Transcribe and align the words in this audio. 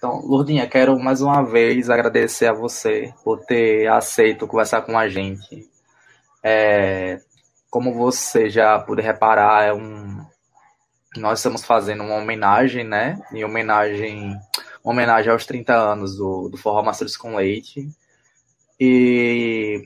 Então, 0.00 0.18
Lourdinha, 0.24 0.66
quero 0.66 0.98
mais 0.98 1.20
uma 1.20 1.42
vez 1.42 1.90
agradecer 1.90 2.46
a 2.46 2.54
você 2.54 3.12
por 3.22 3.44
ter 3.44 3.86
aceito 3.86 4.46
conversar 4.46 4.80
com 4.80 4.96
a 4.98 5.10
gente. 5.10 5.68
É, 6.42 7.20
como 7.68 7.92
você 7.92 8.48
já 8.48 8.78
pôde 8.78 9.02
reparar, 9.02 9.62
é 9.62 9.74
um, 9.74 10.24
nós 11.18 11.40
estamos 11.40 11.66
fazendo 11.66 12.02
uma 12.02 12.14
homenagem, 12.14 12.82
né? 12.82 13.20
Em 13.30 13.44
homenagem, 13.44 14.40
homenagem 14.82 15.30
aos 15.30 15.44
30 15.44 15.74
anos 15.74 16.16
do, 16.16 16.48
do 16.48 16.56
Forró 16.56 16.82
Masters 16.82 17.14
com 17.14 17.36
Leite. 17.36 17.86
E 18.80 19.84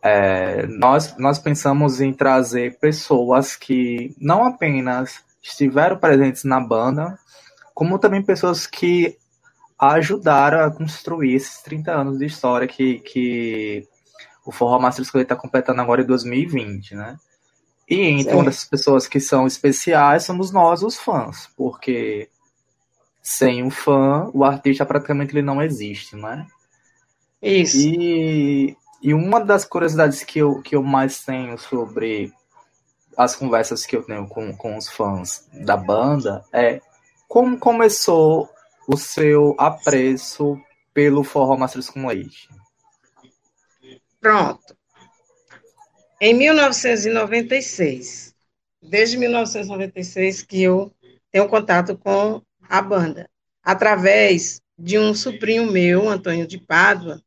é, 0.00 0.66
nós, 0.66 1.14
nós 1.18 1.38
pensamos 1.38 2.00
em 2.00 2.10
trazer 2.10 2.78
pessoas 2.78 3.54
que 3.54 4.16
não 4.18 4.46
apenas 4.46 5.22
estiveram 5.42 5.98
presentes 5.98 6.42
na 6.44 6.58
banda, 6.58 7.18
como 7.74 7.98
também 7.98 8.22
pessoas 8.22 8.66
que 8.66 9.18
ajudaram 9.78 10.64
a 10.64 10.70
construir 10.70 11.34
esses 11.34 11.60
30 11.62 11.92
anos 11.92 12.18
de 12.18 12.26
história 12.26 12.66
que, 12.66 13.00
que 13.00 13.86
o 14.44 14.52
Forró 14.52 14.78
Masters 14.78 15.10
com 15.10 15.18
Leite 15.18 15.32
está 15.32 15.36
completando 15.36 15.80
agora 15.80 16.02
em 16.02 16.06
2020, 16.06 16.94
né? 16.94 17.16
E 17.88 18.00
entre 18.00 18.34
uma 18.34 18.44
dessas 18.44 18.64
pessoas 18.64 19.06
que 19.06 19.20
são 19.20 19.46
especiais 19.46 20.24
somos 20.24 20.50
nós, 20.50 20.82
os 20.82 20.96
fãs, 20.96 21.48
porque 21.56 22.28
sem 23.22 23.62
um 23.62 23.70
fã, 23.70 24.30
o 24.32 24.44
artista 24.44 24.86
praticamente 24.86 25.32
ele 25.32 25.42
não 25.42 25.62
existe, 25.62 26.16
né? 26.16 26.46
Isso. 27.42 27.76
E, 27.78 28.76
e 29.02 29.14
uma 29.14 29.40
das 29.40 29.64
curiosidades 29.64 30.24
que 30.24 30.38
eu, 30.38 30.62
que 30.62 30.74
eu 30.74 30.82
mais 30.82 31.24
tenho 31.24 31.58
sobre 31.58 32.32
as 33.16 33.36
conversas 33.36 33.86
que 33.86 33.96
eu 33.96 34.02
tenho 34.02 34.26
com, 34.28 34.54
com 34.56 34.76
os 34.76 34.88
fãs 34.88 35.48
da 35.64 35.76
banda 35.76 36.44
é 36.52 36.80
como 37.28 37.58
começou 37.58 38.48
o 38.86 38.96
seu 38.96 39.56
apreço 39.58 40.56
pelo 40.94 41.24
Forró 41.24 41.56
Masters 41.56 41.90
com 41.90 42.06
Leite. 42.06 42.48
Pronto. 44.20 44.76
Em 46.20 46.32
1996, 46.32 48.34
desde 48.82 49.18
1996 49.18 50.42
que 50.42 50.62
eu 50.62 50.94
tenho 51.30 51.48
contato 51.48 51.98
com 51.98 52.40
a 52.68 52.80
banda, 52.80 53.28
através 53.62 54.60
de 54.78 54.98
um 54.98 55.14
sobrinho 55.14 55.70
meu, 55.70 56.08
Antônio 56.08 56.46
de 56.46 56.58
Pádua, 56.58 57.22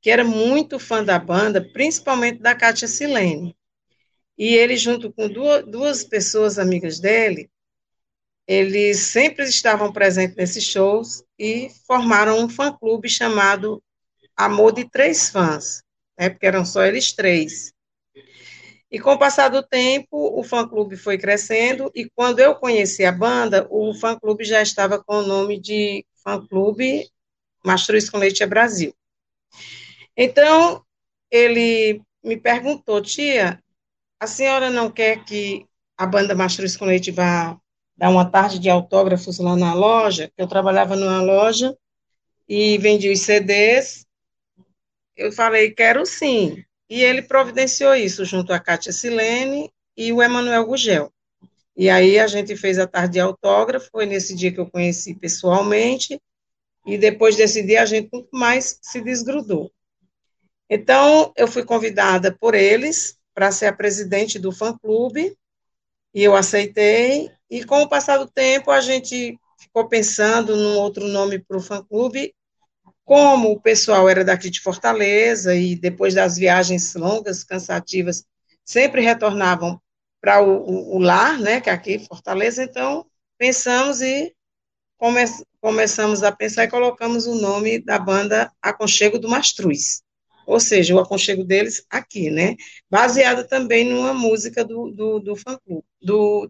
que 0.00 0.10
era 0.10 0.24
muito 0.24 0.78
fã 0.78 1.02
da 1.02 1.18
banda, 1.18 1.66
principalmente 1.72 2.40
da 2.40 2.54
Kátia 2.54 2.86
Silene. 2.86 3.56
E 4.36 4.54
ele, 4.54 4.76
junto 4.76 5.12
com 5.12 5.28
duas 5.28 6.04
pessoas 6.04 6.58
amigas 6.58 7.00
dele, 7.00 7.50
eles 8.48 9.00
sempre 9.00 9.44
estavam 9.44 9.92
presentes 9.92 10.34
nesses 10.34 10.64
shows 10.64 11.22
e 11.38 11.70
formaram 11.86 12.42
um 12.42 12.48
fã-clube 12.48 13.06
chamado 13.06 13.82
Amor 14.34 14.72
de 14.72 14.88
Três 14.88 15.28
Fãs, 15.28 15.82
né, 16.18 16.30
porque 16.30 16.46
eram 16.46 16.64
só 16.64 16.82
eles 16.82 17.12
três. 17.12 17.74
E 18.90 18.98
com 18.98 19.12
o 19.12 19.18
passar 19.18 19.50
do 19.50 19.62
tempo, 19.62 20.32
o 20.34 20.42
fã-clube 20.42 20.96
foi 20.96 21.18
crescendo, 21.18 21.92
e 21.94 22.08
quando 22.08 22.38
eu 22.38 22.54
conheci 22.54 23.04
a 23.04 23.12
banda, 23.12 23.66
o 23.68 23.92
fã-clube 23.92 24.44
já 24.44 24.62
estava 24.62 24.98
com 24.98 25.16
o 25.16 25.26
nome 25.26 25.60
de 25.60 26.06
fã-clube 26.24 27.06
Mastruz 27.62 28.08
com 28.08 28.16
Leite 28.16 28.42
é 28.42 28.46
Brasil. 28.46 28.94
Então, 30.16 30.82
ele 31.30 32.00
me 32.24 32.36
perguntou, 32.38 33.02
tia, 33.02 33.62
a 34.18 34.26
senhora 34.26 34.70
não 34.70 34.90
quer 34.90 35.22
que 35.24 35.66
a 35.98 36.06
banda 36.06 36.34
Mastruz 36.34 36.78
com 36.78 36.86
Leite 36.86 37.10
vá 37.10 37.58
dar 37.98 38.10
uma 38.10 38.24
tarde 38.24 38.60
de 38.60 38.70
autógrafos 38.70 39.38
lá 39.40 39.56
na 39.56 39.74
loja? 39.74 40.30
Eu 40.38 40.46
trabalhava 40.46 40.94
numa 40.94 41.20
loja 41.20 41.76
e 42.48 42.78
vendia 42.78 43.12
os 43.12 43.20
CDs. 43.20 44.06
Eu 45.16 45.32
falei, 45.32 45.72
quero 45.72 46.06
sim. 46.06 46.64
E 46.88 47.02
ele 47.02 47.22
providenciou 47.22 47.94
isso 47.96 48.24
junto 48.24 48.52
a 48.52 48.60
Kátia 48.60 48.92
Silene 48.92 49.70
e 49.96 50.12
o 50.12 50.22
Emanuel 50.22 50.64
Gugel. 50.64 51.12
E 51.76 51.90
aí 51.90 52.18
a 52.18 52.28
gente 52.28 52.56
fez 52.56 52.78
a 52.78 52.86
tarde 52.86 53.14
de 53.14 53.20
autógrafo, 53.20 53.90
foi 53.90 54.06
nesse 54.06 54.34
dia 54.34 54.52
que 54.52 54.58
eu 54.58 54.70
conheci 54.70 55.14
pessoalmente, 55.14 56.20
e 56.86 56.96
depois 56.96 57.36
desse 57.36 57.62
dia 57.62 57.82
a 57.82 57.86
gente 57.86 58.08
nunca 58.12 58.28
mais 58.32 58.78
se 58.80 59.00
desgrudou. 59.00 59.70
Então, 60.70 61.32
eu 61.36 61.46
fui 61.46 61.64
convidada 61.64 62.32
por 62.32 62.54
eles 62.54 63.16
para 63.34 63.52
ser 63.52 63.66
a 63.66 63.72
presidente 63.72 64.38
do 64.38 64.50
fã-clube, 64.50 65.36
e 66.12 66.24
eu 66.24 66.34
aceitei, 66.34 67.30
e 67.50 67.64
com 67.64 67.82
o 67.82 67.88
passar 67.88 68.18
do 68.18 68.26
tempo 68.26 68.70
a 68.70 68.80
gente 68.80 69.38
ficou 69.58 69.88
pensando 69.88 70.56
num 70.56 70.76
outro 70.76 71.08
nome 71.08 71.38
para 71.38 71.56
o 71.56 71.62
fã-clube, 71.62 72.34
como 73.04 73.50
o 73.50 73.60
pessoal 73.60 74.08
era 74.08 74.24
daqui 74.24 74.50
de 74.50 74.60
Fortaleza 74.60 75.54
e 75.54 75.74
depois 75.74 76.14
das 76.14 76.36
viagens 76.36 76.94
longas, 76.94 77.42
cansativas, 77.42 78.24
sempre 78.64 79.00
retornavam 79.00 79.80
para 80.20 80.42
o, 80.42 80.58
o, 80.58 80.96
o, 80.96 80.98
lar, 80.98 81.38
né, 81.38 81.60
que 81.60 81.70
é 81.70 81.72
aqui 81.72 81.98
Fortaleza, 81.98 82.62
então 82.62 83.06
pensamos 83.38 84.02
e 84.02 84.34
come, 84.98 85.24
começamos 85.60 86.22
a 86.22 86.30
pensar 86.30 86.64
e 86.64 86.68
colocamos 86.68 87.26
o 87.26 87.34
nome 87.34 87.78
da 87.78 87.98
banda 87.98 88.52
Aconchego 88.60 89.18
do 89.18 89.28
Mastruz, 89.28 90.02
ou 90.48 90.58
seja, 90.58 90.94
o 90.94 90.98
aconchego 90.98 91.44
deles 91.44 91.84
aqui, 91.90 92.30
né, 92.30 92.56
baseado 92.90 93.46
também 93.46 93.84
numa 93.84 94.14
música 94.14 94.64
do, 94.64 94.90
do, 94.90 95.20
do 95.20 95.36
fã-clube, 95.36 95.84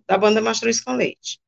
da 0.06 0.16
banda 0.16 0.40
Mastruz 0.40 0.80
com 0.80 0.92
Leite. 0.92 1.40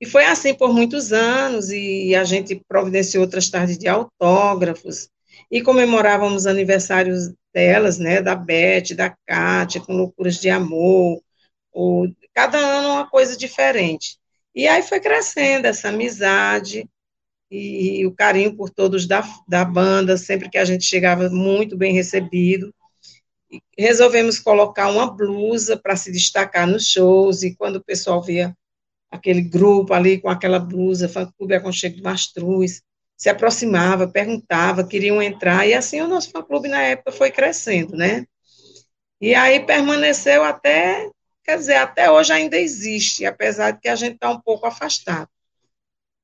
E 0.00 0.06
foi 0.06 0.24
assim 0.24 0.52
por 0.54 0.72
muitos 0.74 1.12
anos, 1.12 1.70
e 1.70 2.16
a 2.16 2.24
gente 2.24 2.60
providenciou 2.66 3.22
outras 3.22 3.48
tardes 3.48 3.78
de 3.78 3.86
autógrafos, 3.86 5.08
e 5.48 5.62
comemorávamos 5.62 6.46
aniversários 6.48 7.32
delas, 7.54 7.98
né, 7.98 8.20
da 8.20 8.34
Beth, 8.34 8.94
da 8.96 9.16
Kátia, 9.24 9.80
com 9.80 9.96
Loucuras 9.96 10.40
de 10.40 10.50
Amor, 10.50 11.22
ou, 11.72 12.08
cada 12.34 12.58
ano 12.58 12.88
uma 12.94 13.08
coisa 13.08 13.36
diferente. 13.36 14.18
E 14.52 14.66
aí 14.66 14.82
foi 14.82 14.98
crescendo 14.98 15.66
essa 15.66 15.90
amizade, 15.90 16.88
e, 17.50 18.00
e 18.00 18.06
o 18.06 18.12
carinho 18.12 18.54
por 18.54 18.70
todos 18.70 19.06
da, 19.06 19.22
da 19.48 19.64
banda, 19.64 20.16
sempre 20.16 20.48
que 20.48 20.58
a 20.58 20.64
gente 20.64 20.84
chegava 20.84 21.28
muito 21.30 21.76
bem 21.76 21.92
recebido, 21.92 22.74
e 23.50 23.60
resolvemos 23.78 24.38
colocar 24.38 24.88
uma 24.88 25.10
blusa 25.10 25.76
para 25.76 25.96
se 25.96 26.12
destacar 26.12 26.66
nos 26.66 26.86
shows, 26.86 27.42
e 27.42 27.54
quando 27.54 27.76
o 27.76 27.84
pessoal 27.84 28.22
via 28.22 28.54
aquele 29.10 29.40
grupo 29.40 29.94
ali 29.94 30.20
com 30.20 30.28
aquela 30.28 30.58
blusa, 30.58 31.08
fã-clube 31.08 31.54
Aconchego 31.54 31.96
do 31.96 32.02
Mastruz, 32.02 32.82
se 33.16 33.28
aproximava, 33.28 34.06
perguntava, 34.06 34.86
queriam 34.86 35.20
entrar, 35.20 35.66
e 35.66 35.74
assim 35.74 36.00
o 36.00 36.08
nosso 36.08 36.30
fã-clube 36.30 36.68
na 36.68 36.82
época 36.82 37.10
foi 37.10 37.30
crescendo, 37.30 37.96
né? 37.96 38.26
E 39.20 39.34
aí 39.34 39.60
permaneceu 39.66 40.44
até, 40.44 41.10
quer 41.42 41.58
dizer, 41.58 41.76
até 41.76 42.10
hoje 42.10 42.32
ainda 42.32 42.56
existe, 42.56 43.26
apesar 43.26 43.72
de 43.72 43.80
que 43.80 43.88
a 43.88 43.96
gente 43.96 44.14
está 44.14 44.30
um 44.30 44.40
pouco 44.40 44.66
afastado. 44.66 45.28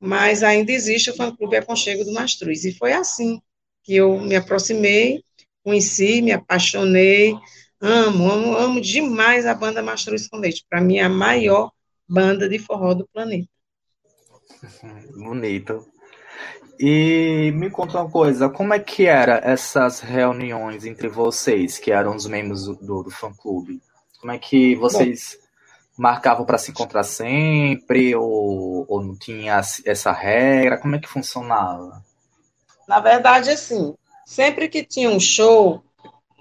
Mas 0.04 0.42
ainda 0.42 0.70
existe 0.70 1.10
o 1.10 1.16
fã-clube 1.16 1.56
Aconchego 1.56 2.04
do 2.04 2.12
Mastruz, 2.12 2.62
e 2.66 2.76
foi 2.76 2.92
assim 2.92 3.40
que 3.82 3.96
eu 3.96 4.20
me 4.20 4.36
aproximei, 4.36 5.22
conheci, 5.62 6.20
me 6.20 6.30
apaixonei, 6.30 7.34
amo, 7.80 8.30
amo, 8.30 8.54
amo 8.54 8.80
demais 8.82 9.46
a 9.46 9.54
banda 9.54 9.82
Mastruz 9.82 10.28
com 10.28 10.36
Leite, 10.36 10.66
para 10.68 10.82
mim 10.82 10.98
é 10.98 11.04
a 11.04 11.08
maior 11.08 11.72
banda 12.06 12.46
de 12.46 12.58
forró 12.58 12.92
do 12.92 13.08
planeta. 13.10 13.48
Bonito. 15.16 15.86
E 16.78 17.50
me 17.54 17.70
conta 17.70 17.98
uma 17.98 18.10
coisa, 18.10 18.50
como 18.50 18.74
é 18.74 18.78
que 18.78 19.06
era 19.06 19.40
essas 19.42 20.00
reuniões 20.00 20.84
entre 20.84 21.08
vocês, 21.08 21.78
que 21.78 21.90
eram 21.90 22.14
os 22.14 22.26
membros 22.26 22.66
do, 22.66 23.02
do 23.02 23.10
fã-clube? 23.10 23.80
Como 24.20 24.32
é 24.32 24.38
que 24.38 24.74
vocês 24.76 25.38
marcavam 25.96 26.44
para 26.44 26.58
se 26.58 26.70
encontrar 26.70 27.04
sempre, 27.04 28.14
ou, 28.14 28.84
ou 28.88 29.02
não 29.02 29.16
tinha 29.16 29.60
essa 29.84 30.12
regra? 30.12 30.78
Como 30.78 30.96
é 30.96 30.98
que 30.98 31.08
funcionava? 31.08 32.02
Na 32.86 33.00
verdade, 33.00 33.50
assim, 33.50 33.94
sempre 34.26 34.68
que 34.68 34.84
tinha 34.84 35.10
um 35.10 35.20
show, 35.20 35.82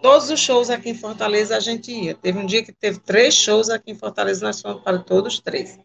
Todos 0.04 0.30
os 0.30 0.40
shows 0.42 0.70
aqui 0.70 0.90
em 0.90 0.96
Fortaleza 0.96 1.56
a 1.56 1.62
gente 1.62 1.90
ia. 1.90 2.14
Teve 2.14 2.38
um 2.38 2.46
dia 2.46 2.62
que 2.62 2.74
teve 2.74 3.00
três 3.00 3.34
shows 3.34 3.70
aqui 3.70 3.90
em 3.90 3.96
Fortaleza, 3.96 4.46
nós 4.46 4.60
fomos 4.60 4.84
para 4.84 5.00
todos 5.00 5.40
três. 5.40 5.80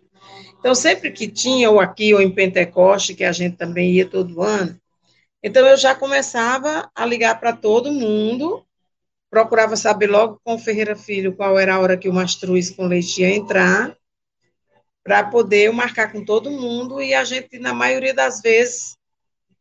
Então, 0.58 0.74
sempre 0.74 1.12
que 1.12 1.28
tinha, 1.28 1.70
ou 1.70 1.78
aqui, 1.78 2.12
ou 2.12 2.20
em 2.20 2.28
Pentecoste, 2.28 3.14
que 3.14 3.22
a 3.22 3.30
gente 3.30 3.56
também 3.56 3.92
ia 3.92 4.10
todo 4.10 4.42
ano, 4.42 4.76
então 5.40 5.64
eu 5.64 5.76
já 5.76 5.94
começava 5.94 6.90
a 6.92 7.06
ligar 7.06 7.38
para 7.38 7.52
todo 7.52 7.92
mundo, 7.92 8.66
procurava 9.30 9.76
saber 9.76 10.08
logo 10.08 10.40
com 10.42 10.54
o 10.54 10.58
Ferreira 10.58 10.96
Filho 10.96 11.34
qual 11.36 11.58
era 11.58 11.74
a 11.74 11.80
hora 11.80 11.96
que 11.96 12.08
o 12.08 12.12
Mastruz 12.12 12.70
com 12.70 12.86
Leite 12.86 13.20
ia 13.20 13.30
entrar, 13.30 13.96
para 15.02 15.24
poder 15.24 15.72
marcar 15.72 16.12
com 16.12 16.24
todo 16.24 16.50
mundo, 16.50 17.00
e 17.00 17.14
a 17.14 17.24
gente, 17.24 17.58
na 17.58 17.72
maioria 17.72 18.12
das 18.12 18.40
vezes, 18.42 18.96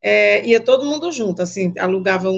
é, 0.02 0.46
ia 0.46 0.60
todo 0.60 0.86
mundo 0.86 1.12
junto, 1.12 1.42
assim, 1.42 1.74
alugava 1.80 2.30
um, 2.30 2.34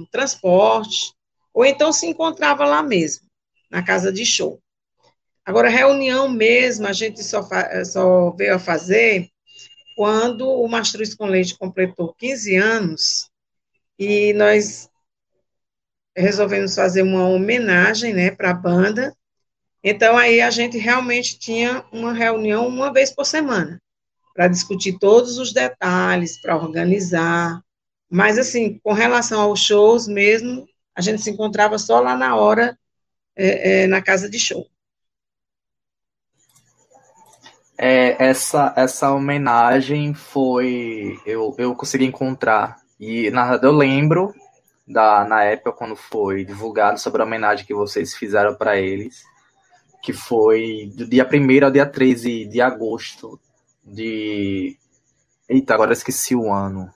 um 0.00 0.06
transporte, 0.10 1.12
ou 1.52 1.64
então 1.64 1.92
se 1.92 2.06
encontrava 2.06 2.64
lá 2.64 2.82
mesmo, 2.82 3.26
na 3.70 3.82
casa 3.82 4.12
de 4.12 4.24
show. 4.24 4.60
Agora, 5.44 5.68
reunião 5.68 6.28
mesmo, 6.28 6.86
a 6.86 6.92
gente 6.92 7.22
só, 7.22 7.46
só 7.84 8.30
veio 8.30 8.54
a 8.54 8.58
fazer 8.58 9.28
quando 9.94 10.48
o 10.48 10.66
Mastruz 10.68 11.14
com 11.14 11.26
Leite 11.26 11.56
completou 11.56 12.14
15 12.14 12.56
anos, 12.56 13.30
e 13.98 14.32
nós 14.34 14.90
resolvemos 16.16 16.74
fazer 16.74 17.02
uma 17.02 17.28
homenagem, 17.28 18.14
né, 18.14 18.30
para 18.30 18.50
a 18.50 18.54
banda. 18.54 19.14
Então, 19.84 20.16
aí 20.16 20.40
a 20.40 20.50
gente 20.50 20.78
realmente 20.78 21.38
tinha 21.38 21.84
uma 21.92 22.12
reunião 22.12 22.66
uma 22.66 22.92
vez 22.92 23.10
por 23.10 23.26
semana, 23.26 23.80
para 24.34 24.48
discutir 24.48 24.98
todos 24.98 25.38
os 25.38 25.52
detalhes, 25.52 26.40
para 26.40 26.56
organizar. 26.56 27.60
Mas, 28.10 28.38
assim, 28.38 28.80
com 28.82 28.92
relação 28.92 29.40
aos 29.40 29.60
shows 29.60 30.08
mesmo, 30.08 30.66
a 30.94 31.00
gente 31.00 31.22
se 31.22 31.30
encontrava 31.30 31.78
só 31.78 32.00
lá 32.00 32.16
na 32.16 32.34
hora, 32.34 32.76
é, 33.36 33.82
é, 33.82 33.86
na 33.86 34.00
casa 34.00 34.28
de 34.28 34.38
show. 34.38 34.66
É, 37.78 38.16
essa, 38.24 38.72
essa 38.74 39.12
homenagem 39.12 40.14
foi. 40.14 41.20
Eu, 41.26 41.54
eu 41.58 41.74
consegui 41.74 42.06
encontrar. 42.06 42.78
E, 42.98 43.30
na 43.30 43.60
eu 43.62 43.72
lembro 43.72 44.34
da, 44.86 45.24
na 45.24 45.42
época 45.42 45.72
quando 45.72 45.96
foi 45.96 46.44
divulgado 46.44 47.00
sobre 47.00 47.20
a 47.20 47.24
homenagem 47.24 47.66
que 47.66 47.74
vocês 47.74 48.14
fizeram 48.14 48.54
para 48.54 48.76
eles, 48.76 49.24
que 50.02 50.12
foi 50.12 50.92
do 50.94 51.08
dia 51.08 51.28
1 51.28 51.64
ao 51.64 51.70
dia 51.70 51.86
13 51.86 52.44
de 52.44 52.60
agosto 52.60 53.40
de. 53.84 54.76
Eita, 55.48 55.74
agora 55.74 55.92
esqueci 55.92 56.34
o 56.34 56.52
ano. 56.52 56.90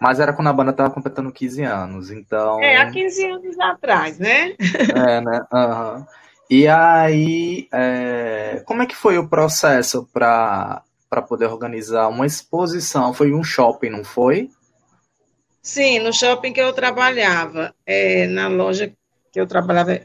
Mas 0.00 0.20
era 0.20 0.32
quando 0.32 0.48
a 0.48 0.52
banda 0.52 0.72
tava 0.72 0.90
completando 0.90 1.32
15 1.32 1.62
anos, 1.62 2.10
então. 2.10 2.60
É, 2.62 2.76
há 2.76 2.90
15 2.90 3.24
anos 3.26 3.58
atrás, 3.60 4.18
né? 4.18 4.54
É, 4.94 5.20
né? 5.20 5.40
Uhum. 5.52 6.06
E 6.48 6.68
aí, 6.68 7.68
é... 7.72 8.62
como 8.66 8.82
é 8.82 8.86
que 8.86 8.94
foi 8.94 9.18
o 9.18 9.28
processo 9.28 10.08
para 10.12 10.82
poder 11.28 11.46
organizar 11.46 12.08
uma 12.08 12.26
exposição? 12.26 13.14
Foi 13.14 13.32
um 13.32 13.42
shopping, 13.42 13.90
não 13.90 14.04
foi? 14.04 14.50
Sim, 15.66 15.98
no 15.98 16.12
shopping 16.12 16.52
que 16.52 16.60
eu 16.60 16.72
trabalhava, 16.72 17.74
é, 17.84 18.28
na 18.28 18.46
loja 18.46 18.92
que 19.32 19.40
eu 19.40 19.48
trabalhava 19.48 20.00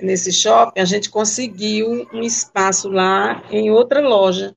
nesse 0.00 0.32
shopping, 0.32 0.80
a 0.80 0.86
gente 0.86 1.10
conseguiu 1.10 2.08
um 2.10 2.22
espaço 2.22 2.88
lá 2.88 3.44
em 3.50 3.70
outra 3.70 4.00
loja. 4.00 4.56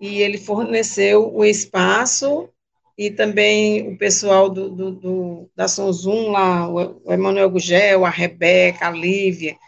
E 0.00 0.22
ele 0.22 0.38
forneceu 0.38 1.30
o 1.30 1.44
espaço 1.44 2.48
e 2.96 3.10
também 3.10 3.86
o 3.86 3.98
pessoal 3.98 4.48
do, 4.48 4.70
do, 4.70 4.90
do 4.92 5.50
da 5.54 5.68
Sonzum 5.68 6.30
lá, 6.30 6.66
o 6.66 7.12
Emanuel 7.12 7.50
Gugel, 7.50 8.06
a 8.06 8.10
Rebeca, 8.10 8.88
a 8.88 8.90
Lívia, 8.90 9.58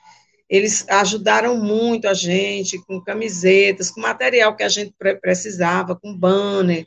eles 0.49 0.89
ajudaram 0.89 1.55
muito 1.55 2.09
a 2.09 2.15
gente 2.15 2.83
com 2.87 2.99
camisetas, 2.99 3.91
com 3.91 4.01
material 4.01 4.57
que 4.57 4.63
a 4.63 4.71
gente 4.71 4.95
precisava, 5.21 5.95
com 5.95 6.17
banner, 6.17 6.87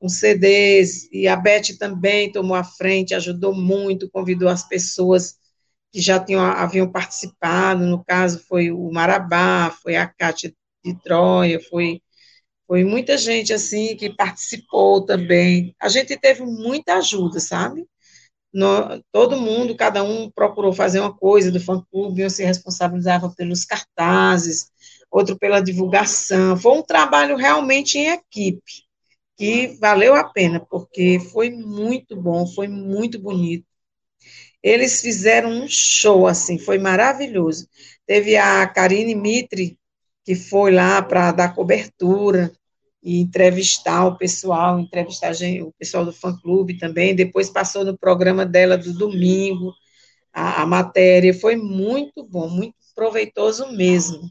com 0.00 0.08
CDs, 0.08 1.08
e 1.12 1.28
a 1.28 1.36
Beth 1.36 1.76
também 1.78 2.32
tomou 2.32 2.56
a 2.56 2.64
frente, 2.64 3.14
ajudou 3.14 3.54
muito, 3.54 4.10
convidou 4.10 4.48
as 4.48 4.66
pessoas 4.66 5.36
que 5.92 6.00
já 6.00 6.18
tinham, 6.18 6.40
haviam 6.40 6.90
participado, 6.90 7.84
no 7.84 8.02
caso 8.02 8.42
foi 8.48 8.70
o 8.70 8.90
Marabá, 8.90 9.76
foi 9.82 9.96
a 9.96 10.06
Cátia 10.06 10.54
de 10.82 10.94
Troia, 11.02 11.60
foi, 11.68 12.00
foi 12.66 12.82
muita 12.82 13.18
gente, 13.18 13.52
assim, 13.52 13.94
que 13.96 14.08
participou 14.08 15.04
também. 15.04 15.74
A 15.78 15.88
gente 15.88 16.16
teve 16.16 16.44
muita 16.44 16.94
ajuda, 16.94 17.38
sabe? 17.38 17.84
No, 18.52 19.02
todo 19.12 19.36
mundo, 19.36 19.76
cada 19.76 20.02
um 20.02 20.30
procurou 20.30 20.72
fazer 20.72 21.00
uma 21.00 21.14
coisa 21.14 21.52
do 21.52 21.60
fã-clube, 21.60 22.24
um 22.24 22.30
se 22.30 22.44
responsabilizava 22.44 23.30
pelos 23.36 23.64
cartazes, 23.64 24.70
outro 25.10 25.38
pela 25.38 25.60
divulgação. 25.60 26.56
Foi 26.56 26.72
um 26.72 26.82
trabalho 26.82 27.36
realmente 27.36 27.98
em 27.98 28.08
equipe 28.08 28.89
que 29.40 29.68
valeu 29.80 30.14
a 30.14 30.22
pena, 30.22 30.60
porque 30.60 31.18
foi 31.18 31.48
muito 31.48 32.14
bom, 32.14 32.46
foi 32.46 32.68
muito 32.68 33.18
bonito. 33.18 33.64
Eles 34.62 35.00
fizeram 35.00 35.48
um 35.50 35.66
show, 35.66 36.26
assim, 36.26 36.58
foi 36.58 36.76
maravilhoso. 36.76 37.66
Teve 38.06 38.36
a 38.36 38.66
Karine 38.66 39.14
Mitre, 39.14 39.78
que 40.26 40.34
foi 40.34 40.70
lá 40.72 41.00
para 41.00 41.32
dar 41.32 41.54
cobertura 41.54 42.52
e 43.02 43.18
entrevistar 43.18 44.04
o 44.04 44.18
pessoal, 44.18 44.78
entrevistar 44.78 45.32
o 45.62 45.72
pessoal 45.72 46.04
do 46.04 46.12
fã-clube 46.12 46.76
também. 46.76 47.14
Depois 47.16 47.48
passou 47.48 47.82
no 47.82 47.96
programa 47.96 48.44
dela 48.44 48.76
do 48.76 48.92
domingo, 48.92 49.72
a, 50.34 50.60
a 50.60 50.66
matéria. 50.66 51.32
Foi 51.32 51.56
muito 51.56 52.22
bom, 52.22 52.46
muito 52.46 52.74
proveitoso 52.94 53.72
mesmo. 53.72 54.30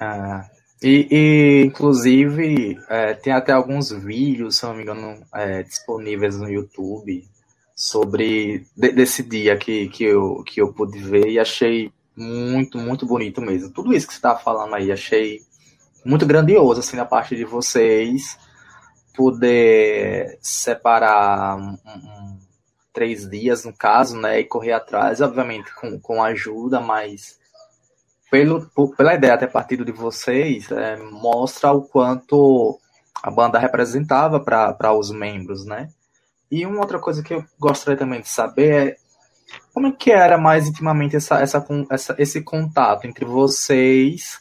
Ah, 0.00 0.50
e, 0.82 1.08
e 1.10 1.64
inclusive, 1.66 2.78
é, 2.88 3.14
tem 3.14 3.32
até 3.32 3.52
alguns 3.52 3.90
vídeos, 3.90 4.56
se 4.56 4.64
não 4.64 4.74
me 4.74 4.82
engano, 4.82 5.22
é, 5.34 5.62
disponíveis 5.62 6.38
no 6.38 6.48
YouTube 6.48 7.28
sobre 7.74 8.66
de, 8.76 8.92
desse 8.92 9.22
dia 9.22 9.56
que, 9.56 9.88
que, 9.88 10.04
eu, 10.04 10.42
que 10.44 10.60
eu 10.60 10.72
pude 10.72 10.98
ver 10.98 11.28
e 11.28 11.38
achei 11.38 11.92
muito, 12.16 12.78
muito 12.78 13.06
bonito 13.06 13.40
mesmo. 13.40 13.70
Tudo 13.70 13.92
isso 13.94 14.06
que 14.06 14.12
você 14.12 14.18
estava 14.18 14.38
falando 14.38 14.74
aí, 14.74 14.92
achei 14.92 15.40
muito 16.04 16.26
grandioso, 16.26 16.80
assim, 16.80 16.96
da 16.96 17.04
parte 17.04 17.36
de 17.36 17.44
vocês 17.44 18.38
poder 19.14 20.38
separar 20.40 21.56
um, 21.56 21.78
um, 21.86 22.38
três 22.92 23.28
dias, 23.28 23.64
no 23.64 23.72
caso, 23.72 24.18
né, 24.18 24.40
e 24.40 24.44
correr 24.44 24.72
atrás, 24.72 25.20
obviamente 25.20 25.74
com, 25.74 25.98
com 26.00 26.22
ajuda, 26.22 26.80
mas 26.80 27.39
pelo, 28.30 28.66
pela 28.96 29.14
ideia 29.14 29.36
ter 29.36 29.50
partido 29.50 29.84
de 29.84 29.92
vocês, 29.92 30.70
é, 30.70 30.96
mostra 30.96 31.72
o 31.72 31.82
quanto 31.82 32.78
a 33.22 33.30
banda 33.30 33.58
representava 33.58 34.40
para 34.40 34.92
os 34.94 35.10
membros, 35.10 35.64
né? 35.64 35.88
E 36.50 36.64
uma 36.64 36.80
outra 36.80 36.98
coisa 36.98 37.22
que 37.22 37.34
eu 37.34 37.44
gostaria 37.58 37.98
também 37.98 38.20
de 38.20 38.28
saber 38.28 38.92
é 38.92 38.96
como 39.74 39.88
é 39.88 39.92
que 39.92 40.10
era 40.10 40.38
mais 40.38 40.68
intimamente 40.68 41.16
essa, 41.16 41.40
essa, 41.40 41.64
essa, 41.90 42.14
esse 42.18 42.42
contato 42.42 43.06
entre 43.06 43.24
vocês 43.24 44.40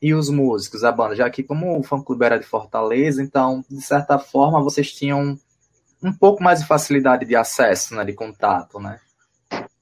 e 0.00 0.14
os 0.14 0.28
músicos, 0.28 0.84
a 0.84 0.92
banda, 0.92 1.16
já 1.16 1.28
que 1.30 1.42
como 1.42 1.78
o 1.78 1.82
fã-clube 1.82 2.24
era 2.24 2.38
de 2.38 2.46
Fortaleza, 2.46 3.22
então, 3.22 3.64
de 3.70 3.80
certa 3.80 4.18
forma, 4.18 4.62
vocês 4.62 4.92
tinham 4.92 5.38
um 6.02 6.12
pouco 6.12 6.42
mais 6.42 6.60
de 6.60 6.66
facilidade 6.66 7.24
de 7.24 7.34
acesso, 7.34 7.94
né, 7.94 8.04
de 8.04 8.12
contato, 8.12 8.78
né? 8.78 9.00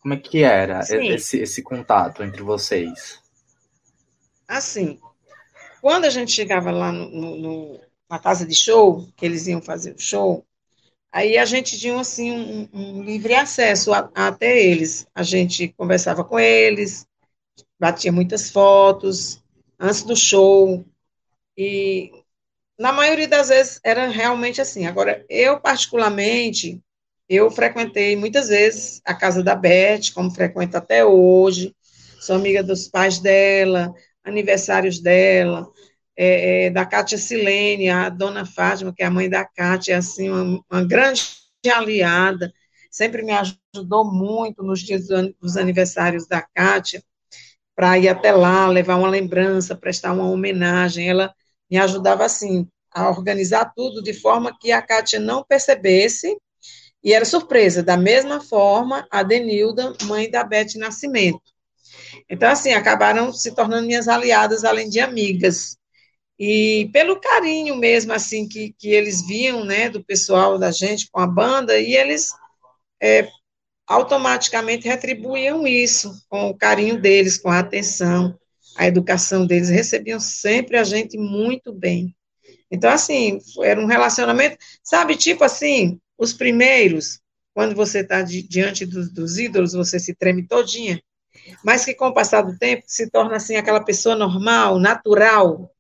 Como 0.01 0.15
é 0.15 0.17
que 0.17 0.43
era 0.43 0.81
esse, 0.81 1.39
esse 1.39 1.63
contato 1.63 2.23
entre 2.23 2.43
vocês? 2.43 3.24
Assim, 4.47 4.99
quando 5.81 6.05
a 6.05 6.11
gente 6.11 6.33
chegava 6.33 6.71
lá 6.71 6.93
no, 6.93 7.37
no, 7.37 7.81
na 8.09 8.19
casa 8.19 8.47
de 8.47 8.55
show, 8.55 9.07
que 9.17 9.25
eles 9.25 9.47
iam 9.47 9.61
fazer 9.61 9.95
o 9.95 9.99
show, 9.99 10.45
aí 11.13 11.39
a 11.39 11.45
gente 11.45 11.79
tinha, 11.79 11.99
assim, 12.01 12.31
um, 12.31 12.69
um 12.73 13.03
livre 13.03 13.35
acesso 13.35 13.93
a, 13.93 14.11
a, 14.15 14.29
até 14.29 14.59
eles. 14.59 15.07
A 15.15 15.23
gente 15.23 15.69
conversava 15.77 16.25
com 16.25 16.39
eles, 16.39 17.07
batia 17.79 18.13
muitas 18.13 18.51
fotos 18.51 19.43
antes 19.79 20.03
do 20.03 20.17
show, 20.17 20.85
e 21.57 22.13
na 22.79 22.93
maioria 22.93 23.29
das 23.29 23.49
vezes 23.49 23.81
era 23.85 24.07
realmente 24.09 24.61
assim. 24.61 24.87
Agora, 24.87 25.25
eu 25.29 25.61
particularmente, 25.61 26.81
eu 27.29 27.51
frequentei 27.51 28.17
muitas 28.17 28.49
vezes 28.49 29.01
a 29.05 29.15
casa 29.15 29.43
da 29.43 29.55
Beth, 29.55 30.13
como 30.15 30.31
frequento 30.31 30.77
até 30.77 31.05
hoje, 31.05 31.75
sou 32.21 32.37
amiga 32.37 32.63
dos 32.63 32.89
pais 32.89 33.19
dela, 33.19 33.95
aniversários 34.25 35.01
dela, 35.01 35.69
é, 36.17 36.67
é, 36.67 36.71
da 36.71 36.87
Cátia 36.87 37.19
Silene, 37.19 37.91
a 37.91 38.09
dona 38.09 38.47
Fátima, 38.47 38.93
que 38.95 39.03
é 39.03 39.07
a 39.07 39.11
mãe 39.11 39.29
da 39.29 39.45
Cátia, 39.45 39.95
é 39.95 39.97
assim, 39.97 40.31
uma, 40.31 40.65
uma 40.71 40.85
grande 40.85 41.23
aliada, 41.73 42.53
sempre 42.91 43.23
me 43.23 43.33
ajudou 43.33 44.05
muito 44.05 44.63
nos 44.63 44.81
dias 44.81 45.09
dos 45.41 45.57
aniversários 45.57 46.27
da 46.27 46.41
Cátia, 46.43 47.03
para 47.75 47.99
ir 47.99 48.09
até 48.09 48.33
lá, 48.33 48.69
levar 48.69 48.97
uma 48.97 49.09
lembrança, 49.09 49.75
prestar 49.75 50.13
uma 50.13 50.31
homenagem. 50.31 51.09
Ela 51.09 51.35
me 51.71 51.77
ajudava, 51.77 52.25
assim, 52.25 52.69
a 52.91 53.11
organizar 53.11 53.73
tudo 53.75 54.03
de 54.03 54.15
forma 54.15 54.57
que 54.61 54.71
a 54.71 54.81
Kátia 54.81 55.19
não 55.19 55.45
percebesse, 55.45 56.37
e 57.03 57.13
era 57.13 57.25
surpresa. 57.25 57.83
Da 57.83 57.97
mesma 57.97 58.41
forma, 58.41 59.07
a 59.11 59.23
Denilda, 59.23 59.93
mãe 60.05 60.31
da 60.31 60.45
Beth 60.45 60.77
Nascimento. 60.77 61.54
Então, 62.29 62.51
assim, 62.51 62.73
acabaram 62.73 63.33
se 63.33 63.55
tornando 63.55 63.87
minhas 63.87 64.09
aliadas, 64.09 64.65
além 64.65 64.89
de 64.89 65.01
amigas. 65.01 65.77
E 66.39 66.91
pelo 66.93 67.21
carinho 67.21 67.77
mesmo, 67.77 68.13
assim, 68.13 68.49
que, 68.49 68.75
que 68.79 68.89
eles 68.89 69.27
viam, 69.27 69.65
né, 69.65 69.89
do 69.89 70.05
pessoal 70.05 70.59
da 70.59 70.71
gente 70.71 71.09
com 71.11 71.21
a 71.21 71.27
banda, 71.27 71.79
e 71.79 71.95
eles 71.95 72.33
é, 73.01 73.29
automaticamente 73.87 74.89
retribuíam 74.89 75.67
isso 75.67 76.13
com 76.29 76.49
o 76.49 76.57
carinho 76.57 77.01
deles, 77.01 77.39
com 77.39 77.51
a 77.51 77.59
atenção, 77.59 78.37
a 78.77 78.87
educação 78.87 79.47
deles, 79.47 79.69
recebiam 79.69 80.19
sempre 80.19 80.77
a 80.77 80.85
gente 80.85 81.17
muito 81.19 81.73
bem. 81.73 82.15
Então, 82.71 82.91
assim, 82.91 83.39
era 83.63 83.81
um 83.81 83.87
relacionamento, 83.87 84.57
sabe, 84.83 85.17
tipo 85.17 85.45
assim, 85.45 86.01
os 86.19 86.33
primeiros, 86.33 87.21
quando 87.53 87.75
você 87.75 88.01
está 88.01 88.23
di 88.23 88.43
diante 88.43 88.85
dos, 88.85 89.13
dos 89.13 89.39
ídolos, 89.39 89.75
você 89.75 90.01
se 90.01 90.15
treme 90.15 90.47
todinha, 90.47 91.01
mas 91.63 91.85
que 91.85 91.95
com 91.95 92.09
o 92.09 92.15
passar 92.15 92.43
do 92.43 92.57
tempo 92.59 92.85
se 92.87 93.11
torna 93.11 93.37
assim 93.37 93.57
aquela 93.57 93.83
pessoa 93.83 94.15
normal, 94.15 94.79
natural, 94.79 95.71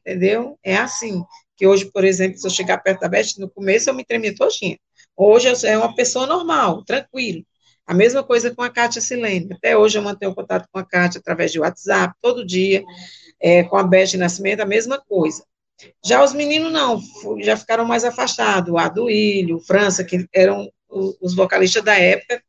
entendeu? 0.00 0.58
É 0.62 0.76
assim, 0.76 1.24
que 1.56 1.66
hoje, 1.66 1.86
por 1.86 2.04
exemplo, 2.04 2.38
se 2.38 2.46
eu 2.46 2.50
chegar 2.50 2.78
perto 2.78 3.00
da 3.00 3.08
Beth, 3.08 3.38
no 3.38 3.48
começo 3.48 3.88
eu 3.88 3.94
me 3.94 4.04
tremia 4.04 4.34
todinha. 4.34 4.78
Hoje 5.16 5.48
eu 5.48 5.56
sou 5.56 5.70
uma 5.70 5.94
pessoa 5.94 6.26
normal, 6.26 6.84
tranquilo. 6.84 7.44
A 7.86 7.94
mesma 7.94 8.22
coisa 8.22 8.54
com 8.54 8.62
a 8.62 8.70
Kátia 8.70 9.00
Silene. 9.00 9.48
Até 9.52 9.76
hoje 9.76 9.98
eu 9.98 10.02
mantenho 10.02 10.34
contato 10.34 10.66
com 10.72 10.78
a 10.78 10.84
Kátia 10.84 11.20
através 11.20 11.52
de 11.52 11.60
WhatsApp, 11.60 12.14
todo 12.20 12.44
dia. 12.44 12.82
É, 13.40 13.62
com 13.62 13.76
a 13.76 13.82
Beth 13.82 14.16
Nascimento, 14.16 14.60
a 14.60 14.66
mesma 14.66 14.98
coisa. 14.98 15.44
Já 16.04 16.24
os 16.24 16.32
meninos 16.32 16.72
não, 16.72 17.00
já 17.42 17.56
ficaram 17.56 17.84
mais 17.84 18.04
afastados. 18.04 18.72
O 18.72 18.78
Aduílio, 18.78 19.60
França, 19.60 20.02
que 20.02 20.26
eram 20.32 20.70
os 20.88 21.34
vocalistas 21.34 21.82
da 21.82 21.98
época, 21.98 22.42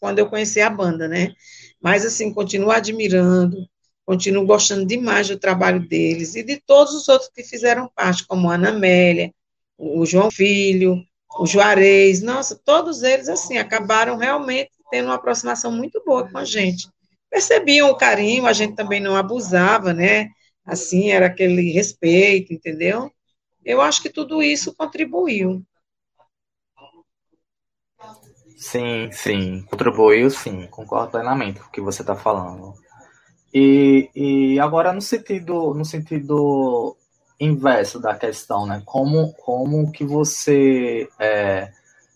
quando 0.00 0.20
eu 0.20 0.28
conheci 0.28 0.60
a 0.60 0.70
banda, 0.70 1.08
né? 1.08 1.32
Mas, 1.80 2.04
assim, 2.04 2.32
continuo 2.32 2.70
admirando, 2.70 3.68
continuo 4.04 4.46
gostando 4.46 4.86
demais 4.86 5.28
do 5.28 5.38
trabalho 5.38 5.86
deles 5.86 6.34
e 6.34 6.42
de 6.42 6.56
todos 6.56 6.94
os 6.94 7.08
outros 7.08 7.30
que 7.32 7.42
fizeram 7.42 7.90
parte, 7.94 8.26
como 8.26 8.50
a 8.50 8.54
Ana 8.54 8.70
Amélia, 8.70 9.32
o 9.76 10.04
João 10.04 10.30
Filho, 10.30 11.04
o 11.38 11.46
Juarez, 11.46 12.22
nossa, 12.22 12.60
todos 12.64 13.02
eles, 13.02 13.28
assim, 13.28 13.58
acabaram 13.58 14.16
realmente 14.16 14.70
tendo 14.90 15.06
uma 15.06 15.14
aproximação 15.14 15.70
muito 15.70 16.02
boa 16.04 16.28
com 16.28 16.38
a 16.38 16.44
gente. 16.44 16.88
Percebiam 17.30 17.90
o 17.90 17.96
carinho, 17.96 18.46
a 18.46 18.52
gente 18.52 18.74
também 18.74 19.00
não 19.00 19.14
abusava, 19.14 19.92
né? 19.92 20.30
Assim, 20.64 21.10
era 21.10 21.26
aquele 21.26 21.70
respeito, 21.70 22.52
entendeu? 22.52 23.10
Eu 23.64 23.80
acho 23.80 24.00
que 24.00 24.08
tudo 24.08 24.42
isso 24.42 24.74
contribuiu. 24.74 25.62
Sim, 28.58 29.08
sim, 29.12 29.62
contribuiu 29.70 30.28
sim, 30.30 30.66
concordo 30.66 31.12
plenamente 31.12 31.60
com 31.60 31.66
o 31.66 31.70
que 31.70 31.80
você 31.80 32.02
está 32.02 32.16
falando. 32.16 32.74
E, 33.54 34.10
e 34.14 34.60
agora 34.60 34.92
no 34.92 35.00
sentido, 35.00 35.72
no 35.74 35.84
sentido 35.84 36.96
inverso 37.38 38.00
da 38.00 38.16
questão, 38.16 38.66
né? 38.66 38.82
Como, 38.84 39.32
como 39.34 39.92
que 39.92 40.04
você 40.04 41.08
é, 41.20 41.70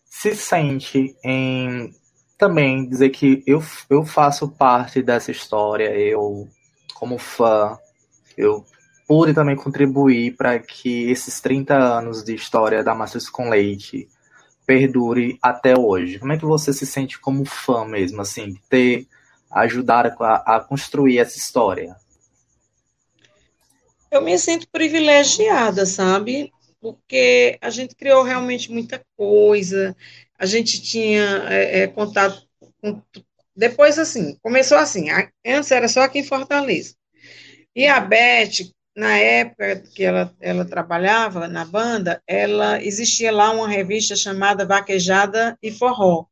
se 0.04 0.34
sente 0.34 1.16
em 1.25 1.94
também 2.37 2.88
dizer 2.88 3.11
que 3.11 3.44
eu, 3.46 3.62
eu 3.88 4.04
faço 4.04 4.49
parte 4.49 5.00
dessa 5.00 5.30
história, 5.30 5.96
eu, 5.96 6.49
como 6.92 7.18
fã, 7.18 7.78
eu 8.37 8.64
pude 9.06 9.32
também 9.32 9.54
contribuir 9.54 10.37
para 10.37 10.58
que 10.58 11.08
esses 11.08 11.40
30 11.40 11.76
anos 11.76 12.25
de 12.25 12.34
história 12.34 12.82
da 12.82 12.96
Masters 12.96 13.30
com 13.30 13.49
Leite 13.49 14.08
perdure 14.66 15.38
até 15.42 15.78
hoje. 15.78 16.19
Como 16.19 16.33
é 16.33 16.38
que 16.38 16.45
você 16.45 16.73
se 16.73 16.87
sente 16.87 17.19
como 17.19 17.45
fã 17.45 17.85
mesmo, 17.85 18.21
assim, 18.21 18.57
ter 18.69 19.07
ajudado 19.50 20.12
a, 20.21 20.57
a 20.57 20.61
construir 20.61 21.19
essa 21.19 21.37
história? 21.38 21.97
Eu 24.11 24.23
me 24.23 24.38
sinto 24.38 24.69
privilegiada, 24.71 25.87
sabe? 25.87 26.52
Porque 26.81 27.59
a 27.61 27.71
gente 27.71 27.95
criou 27.95 28.23
realmente 28.23 28.71
muita 28.71 29.02
coisa, 29.16 29.97
a 30.38 30.47
gente 30.47 30.83
tinha 30.83 31.47
é, 31.49 31.81
é, 31.81 31.87
contato 31.87 32.47
com. 32.81 33.00
Depois, 33.54 33.99
assim, 33.99 34.37
começou 34.42 34.78
assim, 34.78 35.09
antes 35.47 35.71
era 35.71 35.87
só 35.87 36.00
aqui 36.00 36.19
em 36.19 36.25
Fortaleza. 36.25 36.95
E 37.76 37.87
a 37.87 38.00
Beth, 38.00 38.71
na 38.94 39.16
época 39.16 39.82
que 39.94 40.04
ela, 40.04 40.34
ela 40.40 40.64
trabalhava 40.64 41.49
na 41.49 41.64
banda, 41.64 42.22
ela 42.26 42.82
existia 42.82 43.32
lá 43.32 43.50
uma 43.50 43.68
revista 43.68 44.14
chamada 44.14 44.66
Vaquejada 44.66 45.56
e 45.62 45.70
Forró. 45.70 46.26